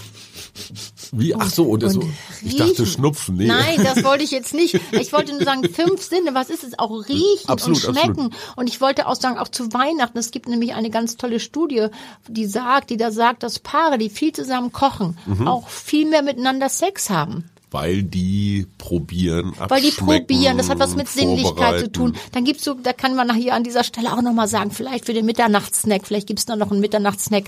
wie? 1.13 1.35
Ach 1.35 1.51
so, 1.51 1.65
und, 1.65 1.83
und 1.85 1.91
so. 1.91 2.03
Ich 2.45 2.57
dachte. 2.57 2.87
Schnupfen. 2.87 3.37
Nee. 3.37 3.47
Nein, 3.47 3.83
das 3.83 4.05
wollte 4.05 4.25
ich 4.25 4.31
jetzt 4.31 4.55
nicht. 4.55 4.79
Ich 4.93 5.13
wollte 5.13 5.33
nur 5.33 5.43
sagen, 5.43 5.65
fünf 5.73 6.03
Sinne, 6.03 6.35
was 6.35 6.51
ist 6.51 6.65
es? 6.65 6.79
Auch 6.79 7.09
riechen 7.09 7.49
Absolut, 7.49 7.85
und 7.85 7.97
schmecken. 7.97 8.11
absolut. 8.27 8.35
Und 8.57 8.69
ich 8.69 8.81
wollte 8.81 9.07
auch 9.07 9.15
sagen, 9.17 9.39
auch 9.39 9.49
zu 9.49 9.73
Weihnachten, 9.73 10.19
es 10.19 10.31
gibt 10.31 10.49
nämlich 10.49 10.75
eine 10.75 10.91
ganz 10.91 11.17
tolle 11.17 11.41
Studie, 11.41 11.87
die 12.29 12.47
sagt, 12.47 12.91
die 12.91 12.97
da 12.97 13.11
sagt, 13.11 13.43
dass 13.43 13.59
Paare, 13.59 13.99
die 13.99 14.11
viel 14.11 14.33
zusammen 14.33 14.73
kochen, 14.73 15.19
Mhm. 15.27 15.49
auch 15.49 15.69
viel 15.69 16.09
mehr 16.09 16.23
miteinander 16.23 16.69
Sex 16.69 17.11
haben. 17.11 17.49
Weil 17.71 18.03
die 18.03 18.67
probieren, 18.77 19.55
Weil 19.69 19.81
die 19.81 19.93
probieren, 19.93 20.59
das 20.59 20.69
hat 20.69 20.79
was 20.79 20.95
mit 20.95 21.09
Sinnlichkeit 21.09 21.81
zu 21.81 21.91
tun. 21.91 22.15
Dann 22.33 22.45
gibt's 22.45 22.65
so, 22.65 22.75
da 22.75 22.93
kann 22.93 23.15
man 23.15 23.35
hier 23.35 23.55
an 23.55 23.65
dieser 23.65 23.83
Stelle 23.83 24.13
auch 24.13 24.21
nochmal 24.21 24.47
sagen, 24.47 24.71
vielleicht 24.71 25.07
für 25.07 25.15
den 25.15 25.25
Mitternachtssnack, 25.25 26.03
vielleicht 26.07 26.27
gibt's 26.27 26.45
da 26.45 26.55
noch 26.55 26.71
einen 26.71 26.81
Mitternachtssnack. 26.81 27.45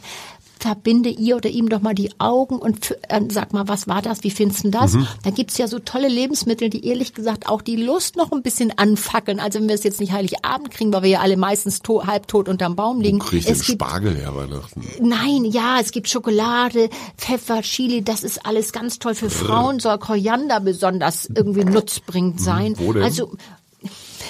Verbinde 0.65 1.11
ihr 1.11 1.37
oder 1.37 1.51
ihm 1.51 1.69
doch 1.69 1.83
mal 1.83 1.95
die 1.95 2.11
Augen 2.19 2.57
und 2.57 2.97
äh, 3.11 3.21
sag 3.31 3.53
mal, 3.53 3.69
was 3.69 3.87
war 3.87 4.01
das? 4.01 4.25
Wie 4.25 4.31
findest 4.31 4.65
du 4.65 4.71
das? 4.71 4.95
Mhm. 4.95 5.07
Da 5.23 5.29
gibt's 5.29 5.59
ja 5.59 5.69
so 5.69 5.79
tolle 5.79 6.09
Lebensmittel, 6.09 6.71
die 6.71 6.87
ehrlich 6.87 7.13
gesagt 7.13 7.51
auch 7.51 7.61
die 7.61 7.77
Lust 7.77 8.17
noch 8.17 8.33
ein 8.33 8.43
bisschen 8.43 8.73
anfackeln. 8.79 9.41
Also 9.41 9.59
wenn 9.59 9.69
wir 9.69 9.75
es 9.75 9.85
jetzt 9.85 10.01
nicht 10.01 10.13
Heiligabend 10.13 10.71
kriegen, 10.71 10.91
weil 10.95 11.03
wir 11.03 11.11
ja 11.11 11.21
alle 11.21 11.37
meistens 11.37 11.81
to 11.81 12.07
halbtot 12.07 12.49
unterm 12.49 12.77
Baum 12.77 13.03
liegen. 13.03 13.21
Wo 13.21 13.25
krieg 13.27 13.41
ich 13.41 13.45
den 13.45 13.57
es 13.57 13.67
gibt 13.67 13.83
Spargel 13.83 14.17
her 14.17 14.35
Weihnachten? 14.35 14.89
Nein, 15.03 15.45
ja, 15.45 15.81
es 15.83 15.91
gibt 15.91 16.09
Schokolade, 16.09 16.89
Pfeffer, 17.19 17.61
Chili, 17.61 18.03
das 18.03 18.25
ist 18.25 18.47
alles 18.47 18.73
ganz 18.73 18.99
toll. 18.99 19.15
Für 19.15 19.29
Frauen 19.29 19.81
soll 19.81 19.99
Koriander 19.99 20.61
besonders 20.61 21.27
irgendwie 21.27 21.65
nutzbringend 21.65 22.41
sein. 22.41 22.75
Wo 22.79 22.95
denn? 22.95 23.03
Also 23.03 23.33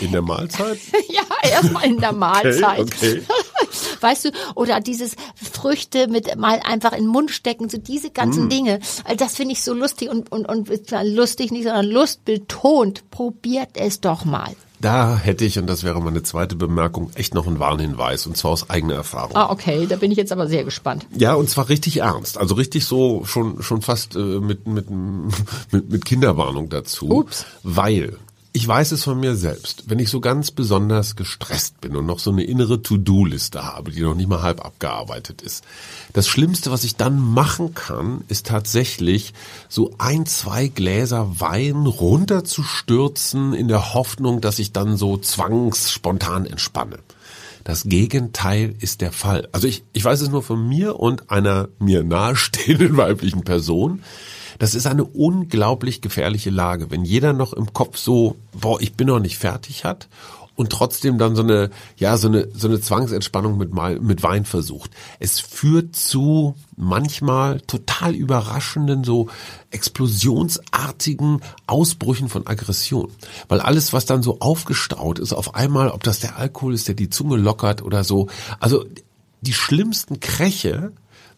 In 0.01 0.11
der 0.11 0.23
Mahlzeit? 0.23 0.79
ja, 1.09 1.23
erstmal 1.49 1.85
in 1.87 2.01
der 2.01 2.13
Mahlzeit. 2.13 2.81
okay. 2.81 3.23
Weißt 4.05 4.27
du, 4.27 4.31
oder 4.55 4.81
dieses 4.81 5.17
Früchte 5.35 6.07
mit 6.09 6.37
mal 6.37 6.61
einfach 6.65 6.93
in 6.93 7.05
den 7.05 7.09
Mund 7.09 7.31
stecken, 7.33 7.69
so 7.69 7.79
diese 7.79 8.09
Mm. 8.09 8.15
ganzen 8.15 8.49
Dinge. 8.49 8.79
Also 9.05 9.17
Das 9.17 9.35
finde 9.37 9.53
ich 9.55 9.63
so 9.65 9.75
lustig 9.75 10.11
und, 10.11 10.31
und, 10.31 10.47
und 10.49 10.87
zwar 10.87 11.03
lustig 11.05 11.51
nicht, 11.51 11.65
sondern 11.65 11.87
lustbetont. 11.87 13.11
Probiert 13.11 13.71
es 13.75 14.01
doch 14.01 14.25
mal. 14.25 14.55
Da 14.81 15.17
hätte 15.17 15.47
ich, 15.47 15.59
und 15.59 15.67
das 15.67 15.83
wäre 15.83 16.01
meine 16.03 16.23
zweite 16.23 16.57
Bemerkung, 16.57 17.11
echt 17.15 17.33
noch 17.33 17.47
einen 17.47 17.59
Warnhinweis, 17.59 18.27
und 18.27 18.37
zwar 18.37 18.51
aus 18.51 18.69
eigener 18.69 18.95
Erfahrung. 18.97 19.35
Ah, 19.35 19.51
okay, 19.51 19.87
da 19.89 19.97
bin 19.97 20.11
ich 20.11 20.19
jetzt 20.19 20.31
aber 20.33 20.47
sehr 20.47 20.63
gespannt. 20.65 21.07
Ja, 21.17 21.33
und 21.35 21.49
zwar 21.49 21.71
richtig 21.71 21.99
ernst. 22.01 22.37
Also 22.37 22.55
richtig 22.55 22.85
so 22.85 23.25
schon 23.25 23.63
schon 23.63 23.81
fast 23.81 24.15
äh, 24.15 24.19
mit, 24.19 24.67
mit 24.67 24.91
mit 25.71 25.91
mit 25.91 26.05
Kinderwarnung 26.05 26.69
dazu, 26.69 27.09
Ups. 27.09 27.47
weil 27.63 28.19
Ich 28.57 28.69
weiß 28.69 28.93
es 28.93 29.03
von 29.03 29.19
mir 29.19 29.35
selbst. 29.35 29.91
Wenn 29.91 29.99
ich 29.99 30.11
so 30.11 30.21
ganz 30.21 30.53
besonders 30.53 31.17
gestresst 31.17 31.81
bin 31.81 31.97
und 31.97 32.07
noch 32.07 32.21
so 32.21 32.31
eine 32.31 32.45
innere 32.45 32.81
To-Do-Liste 32.81 33.65
habe, 33.65 33.91
die 33.91 34.01
noch 34.01 34.15
nicht 34.15 34.29
mal 34.29 34.43
halb 34.43 34.65
abgearbeitet 34.65 35.43
ist. 35.43 35.65
Das 36.13 36.29
Schlimmste, 36.29 36.71
was 36.71 36.85
ich 36.85 36.95
dann 36.95 37.19
machen 37.19 37.75
kann, 37.75 38.23
ist 38.29 38.47
tatsächlich 38.47 39.35
so 39.69 39.97
ein, 39.99 40.25
zwei 40.27 40.69
Gläser 40.69 41.41
Wein 41.41 41.85
runterzustürzen 41.85 43.55
in 43.55 43.67
der 43.67 43.93
Hoffnung, 43.93 44.41
dass 44.41 44.61
ich 44.61 44.71
dann 44.71 44.97
so 44.97 45.17
zwangsspontan 45.17 46.47
entspanne. 46.47 47.01
Das 47.65 47.83
Gegenteil 47.83 48.77
ist 48.79 49.01
der 49.01 49.11
Fall. 49.11 49.49
Also 49.51 49.67
ich, 49.67 49.83
ich 49.93 50.05
weiß 50.05 50.21
es 50.21 50.29
nur 50.29 50.45
von 50.45 50.69
mir 50.69 51.01
und 51.01 51.29
einer 51.29 51.71
mir 51.81 52.05
nahestehenden 52.05 52.97
weiblichen 52.97 53.43
Person. 53.43 54.05
Das 54.59 54.75
ist 54.75 54.87
eine 54.87 55.05
unglaublich 55.05 56.01
gefährliche 56.01 56.51
Lage, 56.51 56.91
wenn 56.91 57.05
jeder 57.05 57.33
noch 57.33 57.53
im 57.53 57.73
Kopf 57.73 57.97
so, 57.97 58.37
boah, 58.53 58.81
ich 58.81 58.95
bin 58.95 59.09
noch 59.09 59.21
nicht 59.21 59.39
fertig 59.39 59.85
hat 59.85 60.09
und 60.57 60.71
trotzdem 60.71 61.19
dann 61.19 61.35
so 61.35 61.43
eine, 61.43 61.71
ja, 61.97 62.17
so 62.17 62.29
eine, 62.29 62.49
so 62.55 62.69
eine 62.69 62.81
Zwangsentspannung 62.81 63.59
mit, 63.59 63.73
mit 64.03 64.23
Wein 64.23 64.45
versucht. 64.45 64.91
Es 65.19 65.41
führt 65.41 65.97
zu 65.97 66.55
manchmal 66.77 67.61
total 67.61 68.15
überraschenden, 68.15 69.05
so 69.05 69.29
explosionsartigen 69.71 71.41
Ausbrüchen 71.67 72.29
von 72.29 72.47
Aggression. 72.47 73.11
Weil 73.49 73.61
alles, 73.61 73.93
was 73.93 74.07
dann 74.07 74.23
so 74.23 74.39
aufgestaut 74.41 75.19
ist, 75.19 75.33
auf 75.33 75.55
einmal, 75.55 75.91
ob 75.91 76.05
das 76.05 76.21
der 76.21 76.39
Alkohol 76.39 76.75
ist, 76.75 76.87
der 76.89 76.95
die 76.95 77.11
Zunge 77.11 77.37
lockert 77.37 77.83
oder 77.83 78.05
so, 78.05 78.29
also 78.61 78.85
die 79.41 79.53
schlimmsten 79.53 80.21
Kräche 80.21 80.93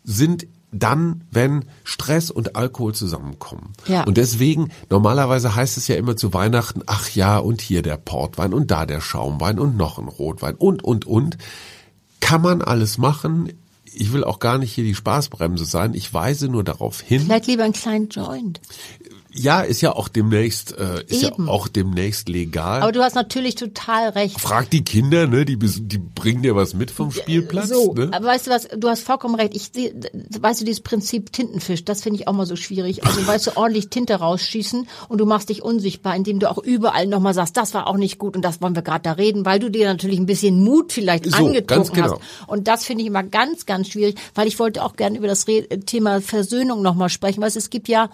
sind 0.05 0.47
dann, 0.73 1.23
wenn 1.31 1.65
Stress 1.85 2.31
und 2.31 2.57
Alkohol 2.57 2.95
zusammenkommen. 2.95 3.73
Ja. 3.87 4.05
Und 4.05 4.17
deswegen, 4.17 4.71
normalerweise 4.91 5.55
heißt 5.55 5.77
es 5.77 5.89
ja 5.89 5.97
immer 5.97 6.17
zu 6.17 6.35
Weihnachten, 6.35 6.83
ach 6.87 7.11
ja, 7.11 7.39
und 7.39 7.61
hier 7.61 7.83
der 7.83 7.97
Portwein 7.97 8.53
und 8.53 8.71
da 8.71 8.87
der 8.87 9.01
Schaumwein 9.01 9.59
und 9.59 9.77
noch 9.77 9.99
ein 9.99 10.09
Rotwein 10.09 10.55
und, 10.55 10.83
und, 10.85 11.07
und. 11.07 11.39
Kann 12.21 12.43
man 12.43 12.63
alles 12.63 12.99
machen. 12.99 13.53
Ich 13.85 14.13
will 14.13 14.25
auch 14.25 14.41
gar 14.41 14.59
nicht 14.59 14.73
hier 14.73 14.85
die 14.85 14.95
Spaßbremse 14.95 15.65
sein. 15.65 15.95
Ich 15.95 16.13
weise 16.13 16.49
nur 16.49 16.65
darauf 16.65 17.01
hin. 17.01 17.23
Vielleicht 17.23 17.47
lieber 17.47 17.65
einen 17.65 17.73
kleinen 17.73 18.09
Joint. 18.09 18.61
Ja, 19.38 19.61
ist 19.61 19.81
ja 19.81 19.92
auch 19.92 20.09
demnächst, 20.09 20.77
äh, 20.77 21.05
ist 21.07 21.22
Eben. 21.22 21.46
ja 21.46 21.53
auch 21.53 21.68
demnächst 21.68 22.29
legal. 22.29 22.83
Aber 22.83 22.92
du 22.92 23.03
hast 23.03 23.14
natürlich 23.14 23.55
total 23.55 24.11
recht. 24.11 24.40
Frag 24.40 24.70
die 24.70 24.83
Kinder, 24.83 25.27
ne? 25.27 25.44
Die, 25.44 25.59
die 25.59 25.99
bringen 25.99 26.42
dir 26.42 26.57
was 26.57 26.75
mit 26.75 26.90
vom 26.90 27.12
Spielplatz. 27.12 27.68
So, 27.68 27.92
ne? 27.94 28.11
aber 28.12 28.27
weißt 28.27 28.46
du 28.46 28.51
was? 28.51 28.68
Du 28.77 28.88
hast 28.88 29.03
vollkommen 29.03 29.35
recht. 29.35 29.55
Ich 29.55 29.70
weißt 29.75 30.61
du 30.61 30.64
dieses 30.64 30.81
Prinzip 30.81 31.33
Tintenfisch, 31.33 31.85
das 31.85 32.03
finde 32.03 32.20
ich 32.20 32.29
auch 32.29 32.33
mal 32.33 32.46
so 32.46 32.57
schwierig. 32.57 33.05
Also 33.05 33.27
weißt 33.27 33.46
du 33.49 33.57
ordentlich 33.57 33.90
Tinte 33.90 34.14
rausschießen 34.14 34.88
und 35.09 35.18
du 35.18 35.27
machst 35.27 35.49
dich 35.49 35.62
unsichtbar, 35.62 36.16
indem 36.16 36.38
du 36.38 36.51
auch 36.51 36.59
überall 36.59 37.07
nochmal 37.07 37.35
sagst, 37.35 37.57
das 37.57 37.75
war 37.75 37.87
auch 37.87 37.96
nicht 37.96 38.18
gut 38.18 38.37
und 38.37 38.42
das 38.42 38.61
wollen 38.62 38.75
wir 38.75 38.83
gerade 38.83 39.03
da 39.03 39.12
reden, 39.12 39.44
weil 39.44 39.59
du 39.59 39.70
dir 39.70 39.87
natürlich 39.87 40.18
ein 40.18 40.27
bisschen 40.27 40.62
Mut 40.62 40.92
vielleicht 40.92 41.27
so, 41.27 41.37
angetrunken 41.37 41.94
genau. 41.94 42.12
hast. 42.12 42.49
Und 42.49 42.68
das 42.68 42.85
finde 42.85 43.03
ich 43.03 43.09
immer 43.09 43.22
ganz, 43.22 43.66
ganz 43.66 43.88
schwierig, 43.88 44.16
weil 44.35 44.49
ich 44.49 44.59
wollte 44.59 44.83
auch 44.83 44.96
gerne 44.96 45.18
über 45.18 45.27
das 45.27 45.44
Thema 45.87 46.20
Versöhnung 46.20 46.83
nochmal 46.83 47.09
sprechen, 47.09 47.40
weil 47.40 47.49
es 47.49 47.70
gibt 47.70 47.88
ja 47.88 48.11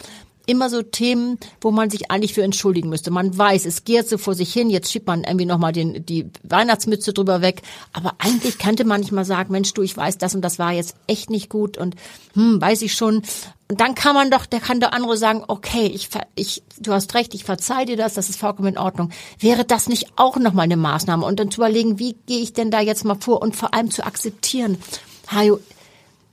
immer 0.46 0.70
so 0.70 0.82
Themen, 0.82 1.38
wo 1.60 1.70
man 1.70 1.90
sich 1.90 2.10
eigentlich 2.10 2.34
für 2.34 2.42
entschuldigen 2.42 2.88
müsste. 2.88 3.10
Man 3.10 3.36
weiß, 3.36 3.66
es 3.66 3.84
geht 3.84 4.08
so 4.08 4.18
vor 4.18 4.34
sich 4.34 4.52
hin, 4.52 4.70
jetzt 4.70 4.90
schiebt 4.90 5.06
man 5.06 5.24
irgendwie 5.24 5.46
nochmal 5.46 5.72
den, 5.72 6.04
die 6.04 6.30
Weihnachtsmütze 6.42 7.12
drüber 7.12 7.42
weg. 7.42 7.62
Aber 7.92 8.14
eigentlich 8.18 8.58
könnte 8.58 8.84
man 8.84 9.00
nicht 9.00 9.12
mal 9.12 9.24
sagen, 9.24 9.52
Mensch, 9.52 9.72
du, 9.74 9.82
ich 9.82 9.96
weiß, 9.96 10.18
das 10.18 10.34
und 10.34 10.42
das 10.42 10.58
war 10.58 10.72
jetzt 10.72 10.96
echt 11.06 11.30
nicht 11.30 11.48
gut 11.48 11.78
und 11.78 11.96
hm, 12.34 12.60
weiß 12.60 12.82
ich 12.82 12.94
schon. 12.94 13.22
Und 13.68 13.80
dann 13.80 13.94
kann 13.94 14.14
man 14.14 14.30
doch, 14.30 14.44
der 14.44 14.60
kann 14.60 14.80
der 14.80 14.92
andere 14.92 15.16
sagen, 15.16 15.44
okay, 15.48 15.86
ich, 15.86 16.10
ich, 16.34 16.62
du 16.78 16.92
hast 16.92 17.14
recht, 17.14 17.34
ich 17.34 17.44
verzeih 17.44 17.86
dir 17.86 17.96
das, 17.96 18.14
das 18.14 18.28
ist 18.28 18.38
vollkommen 18.38 18.68
in 18.68 18.78
Ordnung. 18.78 19.10
Wäre 19.38 19.64
das 19.64 19.88
nicht 19.88 20.08
auch 20.16 20.36
nochmal 20.36 20.64
eine 20.64 20.76
Maßnahme? 20.76 21.24
Und 21.24 21.40
dann 21.40 21.50
zu 21.50 21.60
überlegen, 21.60 21.98
wie 21.98 22.14
gehe 22.26 22.40
ich 22.40 22.52
denn 22.52 22.70
da 22.70 22.80
jetzt 22.80 23.04
mal 23.04 23.14
vor 23.14 23.40
und 23.40 23.56
vor 23.56 23.72
allem 23.72 23.90
zu 23.90 24.04
akzeptieren, 24.04 24.76
Hajo, 25.28 25.58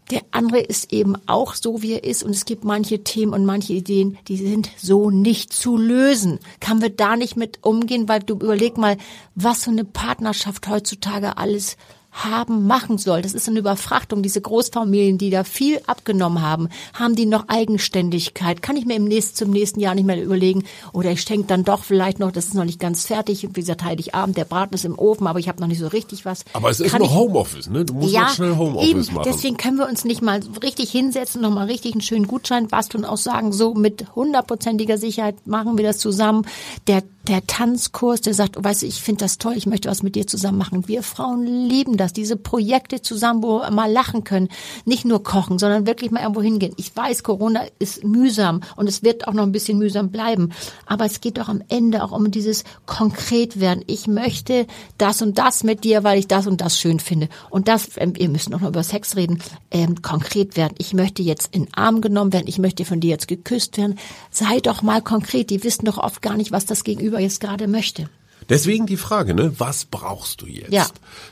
der 0.10 0.22
andere 0.32 0.60
ist 0.60 0.92
eben 0.92 1.16
auch 1.28 1.54
so, 1.54 1.82
wie 1.82 1.94
er 1.94 2.04
ist. 2.04 2.24
Und 2.24 2.32
es 2.32 2.46
gibt 2.46 2.64
manche 2.64 3.04
Themen 3.04 3.34
und 3.34 3.46
manche 3.46 3.74
Ideen, 3.74 4.18
die 4.28 4.38
sind 4.38 4.70
so 4.78 5.12
nicht 5.12 5.54
zu 5.54 5.78
lösen. 5.78 6.40
Kann 6.60 6.82
wir 6.82 6.90
da 6.90 7.16
nicht 7.16 7.36
mit 7.36 7.60
umgehen? 7.64 8.10
Weil 8.10 8.22
du 8.22 8.34
überleg 8.34 8.78
mal, 8.78 8.98
was 9.36 9.64
so 9.64 9.72
eine 9.72 9.86
Partnerschaft 9.86 10.68
heutzutage 10.68 11.38
alles 11.38 11.78
haben, 12.12 12.66
machen 12.66 12.98
soll. 12.98 13.22
Das 13.22 13.34
ist 13.34 13.48
eine 13.48 13.60
Überfrachtung. 13.60 14.24
Diese 14.24 14.42
Großfamilien, 14.42 15.18
die 15.18 15.30
da 15.30 15.44
viel 15.44 15.80
abgenommen 15.88 16.42
haben, 16.42 16.70
haben 16.94 17.16
die 17.16 17.26
noch 17.26 17.48
Eigenständigkeit? 17.48 18.62
Kann 18.62 18.78
ich 18.78 18.86
mir 18.86 18.96
im 18.96 19.06
nächsten, 19.06 19.36
zum 19.36 19.52
nächsten 19.52 19.80
Jahr 19.80 19.96
nicht 19.96 20.06
mehr 20.06 20.22
überlegen, 20.22 20.64
oder 20.92 21.12
ich 21.12 21.22
schenke 21.22 21.48
dann 21.48 21.64
doch 21.64 21.84
vielleicht 21.84 22.20
noch, 22.20 22.32
das 22.32 22.46
ist 22.46 22.56
noch 22.56 22.66
nicht 22.66 22.80
ganz 22.80 23.06
fertig, 23.06 23.44
wie 23.44 23.60
gesagt, 23.60 23.84
Heiligabend, 23.84 24.38
der 24.38 24.46
Braten 24.46 24.76
ist 24.76 24.86
im 24.86 24.98
Ofen, 24.98 25.28
aber 25.28 25.40
ich 25.40 25.48
habe 25.48 25.62
noch 25.62 25.68
nicht 25.68 25.80
so 25.80 25.88
richtig 25.88 26.26
was. 26.26 26.46
Aber 26.54 26.70
es 26.70 26.80
ist 26.80 26.92
Kann 26.92 27.02
noch 27.02 27.10
ich, 27.10 27.16
Homeoffice, 27.16 27.70
ne? 27.70 27.86
Du 27.86 27.94
musst 27.94 28.14
ja, 28.14 28.22
noch 28.22 28.30
schnell 28.30 28.56
Homeoffice 28.58 28.90
eben, 28.90 29.16
machen. 29.16 29.32
Deswegen 29.32 29.58
können 29.58 29.78
wir 29.78 29.88
uns 29.88 30.04
nicht 30.04 30.22
mal 30.22 30.40
richtig 30.64 30.92
hinsetzen, 30.92 31.42
noch 31.42 31.52
mal 31.52 31.68
richtig 31.68 31.94
einen 31.94 32.02
schönen 32.02 32.28
Gutschein 32.28 32.68
basteln 32.68 33.04
und 33.04 33.10
auch 33.10 33.18
sagen, 33.18 33.52
so 33.52 33.74
mit 33.74 34.16
hundertprozentiger 34.16 34.98
Sicherheit 34.98 35.48
machen 35.48 35.78
wir 35.78 35.86
das 35.86 36.00
zusammen. 36.00 36.46
Der 36.88 37.04
der 37.30 37.46
Tanzkurs, 37.46 38.22
der 38.22 38.34
sagt, 38.34 38.62
weißt 38.62 38.82
du, 38.82 38.88
ich 38.88 39.02
finde 39.02 39.24
das 39.24 39.38
toll, 39.38 39.54
ich 39.56 39.68
möchte 39.68 39.88
was 39.88 40.02
mit 40.02 40.16
dir 40.16 40.26
zusammen 40.26 40.58
machen. 40.58 40.88
Wir 40.88 41.04
Frauen 41.04 41.46
lieben 41.46 41.96
das, 41.96 42.12
diese 42.12 42.36
Projekte 42.36 43.04
zusammen, 43.04 43.44
wo 43.44 43.60
wir 43.60 43.70
mal 43.70 43.92
lachen 43.92 44.24
können, 44.24 44.50
nicht 44.86 45.06
nur 45.06 45.24
kochen, 45.24 45.60
sondern 45.60 45.86
wirklich 45.86 46.10
mal 46.10 46.22
irgendwo 46.22 46.42
hingehen. 46.42 46.74
Ich 46.78 46.96
weiß, 46.96 47.22
Corona 47.22 47.62
ist 47.78 48.04
mühsam 48.04 48.62
und 48.76 48.88
es 48.90 49.04
wird 49.04 49.28
auch 49.28 49.34
noch 49.34 49.44
ein 49.44 49.52
bisschen 49.52 49.78
mühsam 49.78 50.10
bleiben, 50.10 50.50
aber 50.88 51.06
es 51.06 51.22
geht 51.22 51.38
doch 51.38 51.50
am 51.50 51.62
Ende 51.70 52.04
auch 52.04 52.12
um 52.12 52.32
dieses 52.32 52.64
konkret 52.88 53.60
werden. 53.60 53.84
Ich 53.86 54.08
möchte 54.08 54.66
das 54.98 55.22
und 55.22 55.38
das 55.38 55.64
mit 55.64 55.84
dir, 55.84 56.04
weil 56.04 56.18
ich 56.18 56.28
das 56.28 56.48
und 56.48 56.62
das 56.62 56.80
schön 56.80 57.00
finde. 57.00 57.30
Und 57.52 57.68
das, 57.68 57.92
ähm, 57.98 58.14
ihr 58.18 58.30
müsst 58.30 58.50
noch 58.50 58.62
mal 58.62 58.70
über 58.70 58.84
Sex 58.84 59.16
reden, 59.16 59.40
ähm, 59.70 60.02
konkret 60.02 60.58
werden. 60.58 60.74
Ich 60.80 60.96
möchte 60.96 61.22
jetzt 61.22 61.54
in 61.54 61.68
Arm 61.76 62.02
genommen 62.02 62.34
werden, 62.34 62.48
ich 62.48 62.58
möchte 62.58 62.86
von 62.86 63.00
dir 63.00 63.12
jetzt 63.12 63.28
geküsst 63.28 63.78
werden. 63.78 64.00
Sei 64.32 64.60
doch 64.62 64.82
mal 64.82 65.04
konkret. 65.04 65.52
Die 65.52 65.64
wissen 65.64 65.86
doch 65.86 66.00
oft 66.00 66.24
gar 66.24 66.36
nicht, 66.36 66.52
was 66.52 66.66
das 66.66 66.84
Gegenüber 66.84 67.19
Gegenüber 67.20 67.22
jetzt 67.22 67.40
gerade 67.40 67.68
möchte. 67.68 68.10
Deswegen 68.48 68.88
die 68.88 68.98
Frage, 68.98 69.36
ne? 69.36 69.54
Was 69.60 69.86
brauchst 69.86 70.42
du 70.42 70.48
jetzt? 70.48 70.72
Ja. 70.74 70.88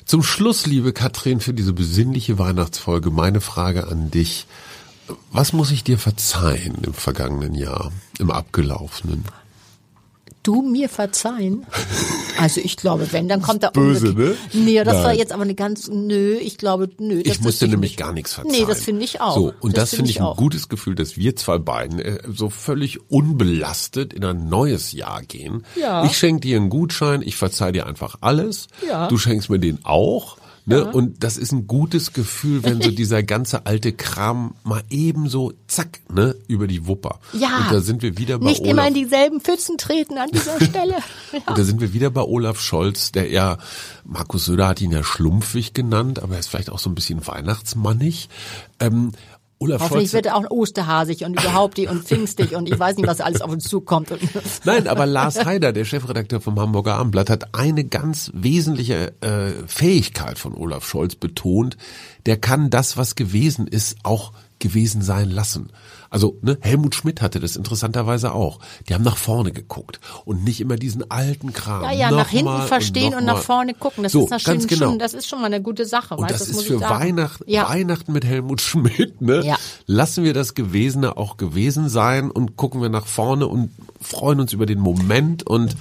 Zum 0.05 0.21
Schluss, 0.21 0.67
liebe 0.67 0.93
Katrin, 0.93 1.39
für 1.39 1.53
diese 1.53 1.73
besinnliche 1.73 2.37
Weihnachtsfolge 2.37 3.09
meine 3.09 3.41
Frage 3.41 3.87
an 3.87 4.11
dich. 4.11 4.45
Was 5.31 5.53
muss 5.53 5.71
ich 5.71 5.83
dir 5.83 5.97
verzeihen 5.97 6.83
im 6.83 6.93
vergangenen 6.93 7.55
Jahr, 7.55 7.91
im 8.19 8.29
abgelaufenen? 8.29 9.23
Du 10.47 10.61
mir 10.61 10.89
verzeihen? 10.89 11.65
Also 12.39 12.61
ich 12.63 12.77
glaube, 12.77 13.11
wenn, 13.11 13.27
dann 13.27 13.41
kommt 13.41 13.63
da 13.63 13.71
böse, 13.71 14.13
ne? 14.13 14.35
Nee, 14.53 14.83
das 14.83 14.93
Nein. 14.95 15.03
war 15.03 15.13
jetzt 15.13 15.31
aber 15.31 15.43
eine 15.43 15.55
ganz 15.55 15.87
nö, 15.87 16.35
ich 16.35 16.57
glaube, 16.57 16.87
nö, 16.99 17.19
Ich 17.25 17.41
musste 17.41 17.67
nämlich 17.67 17.91
nicht. 17.91 17.97
gar 17.99 18.13
nichts 18.13 18.33
verzeihen. 18.35 18.55
Nee, 18.59 18.65
das 18.67 18.81
finde 18.83 19.03
ich 19.03 19.19
auch. 19.21 19.35
So, 19.35 19.53
und 19.59 19.75
das, 19.75 19.89
das 19.89 19.95
finde 19.95 20.11
ich 20.11 20.19
ein 20.19 20.25
auch. 20.27 20.37
gutes 20.37 20.69
Gefühl, 20.69 20.95
dass 20.95 21.17
wir 21.17 21.35
zwei 21.35 21.57
beiden 21.57 21.99
äh, 21.99 22.19
so 22.31 22.49
völlig 22.49 22.99
unbelastet 23.09 24.13
in 24.13 24.23
ein 24.23 24.49
neues 24.49 24.91
Jahr 24.91 25.21
gehen. 25.23 25.63
Ja. 25.79 26.05
Ich 26.05 26.17
schenke 26.17 26.41
dir 26.41 26.57
einen 26.57 26.69
Gutschein, 26.69 27.21
ich 27.23 27.35
verzeih 27.35 27.71
dir 27.71 27.87
einfach 27.87 28.17
alles. 28.21 28.67
Ja. 28.87 29.07
Du 29.07 29.17
schenkst 29.17 29.49
mir 29.49 29.59
den 29.59 29.79
auch. 29.83 30.37
Ne? 30.67 30.79
Ja. 30.79 30.89
Und 30.91 31.23
das 31.23 31.37
ist 31.37 31.53
ein 31.53 31.65
gutes 31.65 32.11
Gefühl, 32.11 32.61
wenn 32.63 32.81
so 32.81 32.91
dieser 32.91 33.23
ganze 33.23 33.65
alte 33.65 33.93
Kram 33.93 34.53
mal 34.65 34.83
ebenso 34.89 35.53
zack, 35.67 36.01
ne, 36.13 36.35
über 36.47 36.67
die 36.67 36.85
Wupper. 36.87 37.21
Ja. 37.31 37.59
Und 37.59 37.71
da 37.71 37.79
sind 37.79 38.01
wir 38.01 38.17
wieder 38.17 38.37
bei 38.37 38.47
Nicht 38.47 38.59
Olaf. 38.59 38.71
immer 38.73 38.87
in 38.89 38.93
dieselben 38.93 39.39
Pfützen 39.39 39.77
treten 39.77 40.17
an 40.17 40.29
dieser 40.29 40.59
Stelle. 40.63 40.95
Ja. 41.31 41.39
Und 41.47 41.57
da 41.57 41.63
sind 41.63 41.79
wir 41.79 41.93
wieder 41.93 42.09
bei 42.09 42.21
Olaf 42.21 42.59
Scholz, 42.59 43.13
der 43.13 43.31
ja, 43.31 43.57
Markus 44.03 44.43
Söder 44.43 44.67
hat 44.67 44.81
ihn 44.81 44.91
ja 44.91 45.05
schlumpfig 45.05 45.73
genannt, 45.73 46.21
aber 46.21 46.33
er 46.33 46.41
ist 46.41 46.47
vielleicht 46.49 46.69
auch 46.69 46.79
so 46.79 46.89
ein 46.89 46.95
bisschen 46.95 47.25
weihnachtsmannig. 47.25 48.27
Ähm, 48.81 49.13
Olaf 49.59 49.81
Hoffentlich 49.81 50.11
Scholz. 50.11 50.13
wird 50.13 50.25
er 50.27 50.35
auch 50.35 50.49
osterhasig 50.51 51.25
und 51.25 51.33
überhaupt 51.33 51.77
die 51.77 51.87
und 51.87 52.03
pfingstig 52.03 52.55
und 52.55 52.69
ich 52.69 52.77
weiß 52.77 52.95
nicht, 52.97 53.07
was 53.07 53.21
alles 53.21 53.41
auf 53.41 53.51
uns 53.51 53.63
zukommt. 53.63 54.13
Nein, 54.65 54.87
aber 54.87 55.05
Lars 55.05 55.45
Heider, 55.45 55.73
der 55.73 55.85
Chefredakteur 55.85 56.41
vom 56.41 56.59
Hamburger 56.59 56.95
Abendblatt, 56.95 57.29
hat 57.29 57.55
eine 57.55 57.83
ganz 57.83 58.31
wesentliche 58.33 59.13
äh, 59.21 59.67
Fähigkeit 59.67 60.37
von 60.37 60.53
Olaf 60.53 60.87
Scholz 60.87 61.15
betont. 61.15 61.77
Der 62.27 62.37
kann 62.37 62.69
das, 62.69 62.97
was 62.97 63.15
gewesen 63.15 63.67
ist, 63.67 63.97
auch 64.03 64.31
gewesen 64.59 65.01
sein 65.01 65.29
lassen. 65.29 65.69
Also 66.09 66.37
ne, 66.41 66.57
Helmut 66.61 66.95
Schmidt 66.95 67.21
hatte 67.21 67.39
das 67.39 67.55
interessanterweise 67.55 68.31
auch. 68.31 68.59
Die 68.87 68.93
haben 68.93 69.03
nach 69.03 69.17
vorne 69.17 69.51
geguckt 69.51 69.99
und 70.25 70.43
nicht 70.43 70.61
immer 70.61 70.77
diesen 70.77 71.09
alten 71.11 71.53
Kram. 71.53 71.83
Ja, 71.83 71.91
ja, 71.91 72.11
nach 72.11 72.29
hinten 72.29 72.61
verstehen 72.63 73.13
und, 73.13 73.19
und, 73.19 73.25
nach 73.25 73.41
vorne 73.41 73.73
gucken. 73.73 74.03
Das 74.03 74.13
so, 74.13 74.27
ist 74.27 74.45
ganz 74.45 74.67
genau. 74.67 74.87
schon, 74.87 74.99
das 74.99 75.13
ist 75.13 75.27
schon 75.27 75.39
mal 75.39 75.47
eine 75.47 75.61
gute 75.61 75.85
Sache. 75.85 76.15
Und 76.15 76.23
weißt, 76.23 76.33
das, 76.33 76.47
das 76.47 76.57
ist 76.57 76.63
für 76.63 76.79
Weihnachten, 76.79 77.43
ja. 77.47 77.69
Weihnachten 77.69 78.13
mit 78.13 78.25
Helmut 78.25 78.61
Schmidt. 78.61 79.21
Ne? 79.21 79.45
Ja. 79.45 79.57
Lassen 79.85 80.23
wir 80.23 80.33
das 80.33 80.53
Gewesene 80.53 81.17
auch 81.17 81.37
gewesen 81.37 81.89
sein 81.89 82.31
und 82.31 82.55
gucken 82.55 82.81
wir 82.81 82.89
nach 82.89 83.05
vorne 83.05 83.47
und 83.47 83.71
freuen 83.99 84.39
uns 84.39 84.53
über 84.53 84.65
den 84.65 84.79
Moment 84.79 85.45
und 85.45 85.75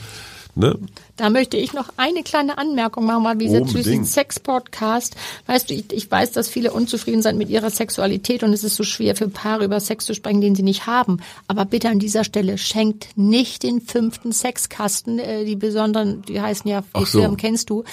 Ne? 0.59 0.79
Da 1.17 1.31
möchte 1.31 1.57
ich 1.57 1.73
noch 1.73 1.89
eine 1.97 2.23
kleine 2.23 2.59
Anmerkung 2.59 3.07
machen, 3.07 3.23
mal 3.23 3.39
wie 3.39 3.47
gesagt, 3.47 3.71
zu 3.71 3.79
diesem. 3.79 4.05
Sex-Podcast. 4.05 5.17
Weißt 5.47 5.71
du, 5.71 5.75
ich, 5.75 5.93
ich 5.93 6.11
weiß, 6.11 6.33
dass 6.33 6.49
viele 6.49 6.73
unzufrieden 6.73 7.23
sind 7.23 7.39
mit 7.39 7.49
ihrer 7.49 7.71
Sexualität 7.71 8.43
und 8.43 8.53
es 8.53 8.65
ist 8.65 8.77
so 8.77 8.83
schwer 8.83 9.17
für 9.17 9.29
Paare 9.29 9.65
über 9.65 9.81
Sex 9.81 10.05
zu 10.05 10.15
sprechen, 10.15 10.41
den 10.41 10.55
sie 10.55 10.63
nicht 10.63 10.87
haben. 10.87 11.19
Aber 11.49 11.65
bitte 11.65 11.89
an 11.89 11.99
dieser 11.99 12.25
Stelle 12.25 12.59
schenkt 12.59 13.17
nicht 13.17 13.63
den 13.63 13.81
fünften 13.81 14.33
Sexkasten, 14.33 15.19
äh, 15.19 15.45
die 15.45 15.57
besonderen, 15.57 16.23
die 16.23 16.41
heißen 16.41 16.71
ja, 16.71 16.83
die 16.97 17.05
so. 17.05 17.21
Firmen 17.21 17.37
kennst 17.37 17.71
du. 17.71 17.85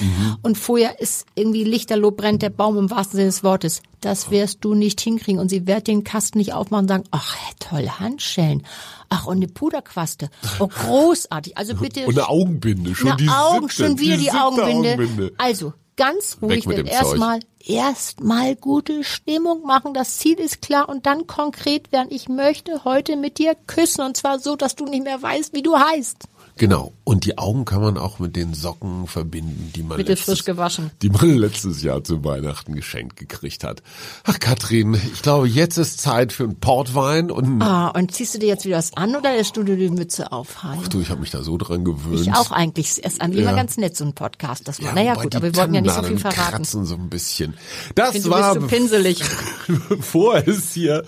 Und 0.41 0.57
vorher 0.57 0.99
ist 0.99 1.25
irgendwie 1.36 1.63
Lichterloh 1.63 2.12
brennt 2.12 2.41
der 2.41 2.49
Baum 2.49 2.77
im 2.77 2.89
wahrsten 2.89 3.17
Sinne 3.17 3.29
des 3.29 3.43
Wortes. 3.43 3.81
Das 4.01 4.31
wirst 4.31 4.65
du 4.65 4.73
nicht 4.73 4.99
hinkriegen 4.99 5.39
und 5.39 5.47
sie 5.47 5.65
wird 5.65 5.88
den 5.88 6.03
Kasten 6.03 6.38
nicht 6.38 6.53
aufmachen 6.53 6.83
und 6.83 6.89
sagen, 6.89 7.03
ach, 7.12 7.38
toll, 7.59 7.88
Handschellen. 7.88 8.63
Ach, 9.07 9.27
und 9.27 9.38
eine 9.38 9.47
Puderquaste. 9.47 10.29
Oh, 10.59 10.67
großartig. 10.67 11.57
Also 11.57 11.75
bitte. 11.81 12.05
Und 12.05 12.17
eine 12.17 12.27
Augenbinde, 12.27 12.95
schon 12.95 13.12
Na, 13.13 13.26
die 13.26 13.30
Augen, 13.30 13.69
siebte, 13.69 13.84
schon 13.84 13.99
wieder 13.99 14.17
die, 14.17 14.23
siebte 14.23 14.41
Augenbinde. 14.41 14.93
Augenbinde. 14.93 15.34
Also, 15.38 15.73
ganz 15.95 16.38
ruhig, 16.41 16.63
Zeug. 16.63 16.88
erstmal, 16.88 17.39
erstmal 17.60 18.56
gute 18.56 19.04
Stimmung 19.04 19.63
machen. 19.63 19.93
Das 19.93 20.17
Ziel 20.17 20.39
ist 20.39 20.62
klar 20.62 20.89
und 20.89 21.06
dann 21.06 21.28
konkret 21.28 21.91
werden. 21.91 22.08
Ich 22.10 22.30
möchte 22.30 22.84
heute 22.84 23.15
mit 23.15 23.38
dir 23.38 23.56
küssen 23.67 24.02
und 24.02 24.17
zwar 24.17 24.39
so, 24.39 24.56
dass 24.56 24.76
du 24.76 24.86
nicht 24.86 25.04
mehr 25.04 25.21
weißt, 25.21 25.54
wie 25.54 25.63
du 25.63 25.78
heißt. 25.78 26.28
Genau. 26.57 26.93
Und 27.03 27.25
die 27.25 27.37
Augen 27.37 27.65
kann 27.65 27.81
man 27.81 27.97
auch 27.97 28.19
mit 28.19 28.35
den 28.35 28.53
Socken 28.53 29.07
verbinden, 29.07 29.71
die 29.75 29.81
man, 29.83 29.97
Bitte 29.97 30.11
letztes, 30.11 30.25
frisch 30.35 30.45
gewaschen. 30.45 30.91
die 31.01 31.09
man 31.09 31.29
letztes 31.37 31.81
Jahr 31.81 32.03
zu 32.03 32.23
Weihnachten 32.23 32.75
geschenkt 32.75 33.17
gekriegt 33.17 33.63
hat. 33.63 33.81
Ach, 34.23 34.39
Katrin, 34.39 34.93
ich 34.93 35.21
glaube, 35.21 35.47
jetzt 35.47 35.77
ist 35.77 35.99
Zeit 35.99 36.31
für 36.31 36.43
einen 36.43 36.55
Portwein 36.59 37.31
und 37.31 37.61
Ah, 37.61 37.87
und 37.89 38.11
ziehst 38.13 38.35
du 38.35 38.39
dir 38.39 38.47
jetzt 38.47 38.65
wieder 38.65 38.77
was 38.77 38.95
an 38.95 39.15
oder 39.15 39.33
lässt 39.35 39.57
du 39.57 39.63
dir 39.63 39.75
die 39.75 39.89
Mütze 39.89 40.31
aufhalten? 40.31 40.89
du, 40.89 41.01
ich 41.01 41.09
habe 41.09 41.21
mich 41.21 41.31
da 41.31 41.43
so 41.43 41.57
dran 41.57 41.83
gewöhnt. 41.83 42.21
Ich 42.21 42.31
auch 42.33 42.51
eigentlich. 42.51 43.03
Erst 43.03 43.21
an 43.21 43.31
immer 43.33 43.51
Ja. 43.51 43.55
ganz 43.55 43.77
nett, 43.77 43.97
so 43.97 44.05
ein 44.05 44.13
Podcast. 44.13 44.67
Das 44.67 44.81
war, 44.83 44.93
naja 44.93 45.15
gut, 45.15 45.35
aber 45.35 45.45
wir 45.47 45.55
wollten 45.55 45.73
ja 45.73 45.81
nicht 45.81 45.93
so 45.95 46.03
viel 46.03 46.19
verraten. 46.19 46.57
kratzen 46.57 46.85
so 46.85 46.95
ein 46.95 47.09
bisschen. 47.09 47.55
Das 47.95 48.11
finde, 48.11 48.29
du 48.29 48.33
war 48.33 48.53
bist 48.55 48.69
so 48.69 48.75
pinselig. 48.75 49.23
bevor 49.89 50.35
es 50.47 50.71
hier 50.73 51.03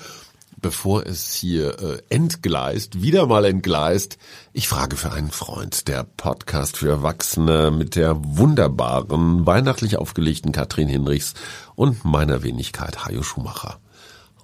bevor 0.66 1.06
es 1.06 1.36
hier 1.36 1.80
äh, 1.80 2.02
entgleist, 2.10 3.00
wieder 3.00 3.28
mal 3.28 3.46
entgleist. 3.46 4.18
Ich 4.52 4.68
frage 4.68 4.96
für 4.96 5.12
einen 5.12 5.30
Freund, 5.30 5.88
der 5.88 6.04
Podcast 6.04 6.78
für 6.78 6.90
Erwachsene 6.90 7.70
mit 7.70 7.96
der 7.96 8.16
wunderbaren, 8.20 9.46
weihnachtlich 9.46 9.98
aufgelegten 9.98 10.52
Katrin 10.52 10.88
Hinrichs 10.88 11.36
und 11.76 12.04
meiner 12.04 12.42
Wenigkeit 12.42 13.06
Hajo 13.06 13.22
Schumacher. 13.22 13.78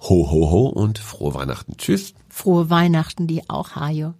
Ho, 0.02 0.30
ho, 0.30 0.50
ho 0.52 0.66
und 0.68 1.00
frohe 1.00 1.34
Weihnachten. 1.34 1.76
Tschüss. 1.76 2.14
Frohe 2.28 2.70
Weihnachten, 2.70 3.26
die 3.26 3.50
auch, 3.50 3.74
Hajo. 3.74 4.14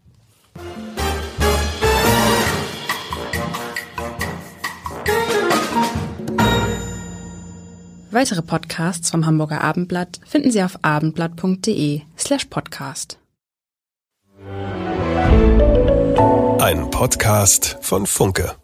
Weitere 8.12 8.42
Podcasts 8.42 9.10
vom 9.10 9.24
Hamburger 9.24 9.62
Abendblatt 9.62 10.20
finden 10.26 10.50
Sie 10.50 10.62
auf 10.62 10.78
abendblatt.de 10.82 12.02
slash 12.18 12.44
podcast. 12.44 13.18
Ein 16.58 16.90
Podcast 16.90 17.78
von 17.80 18.06
Funke. 18.06 18.54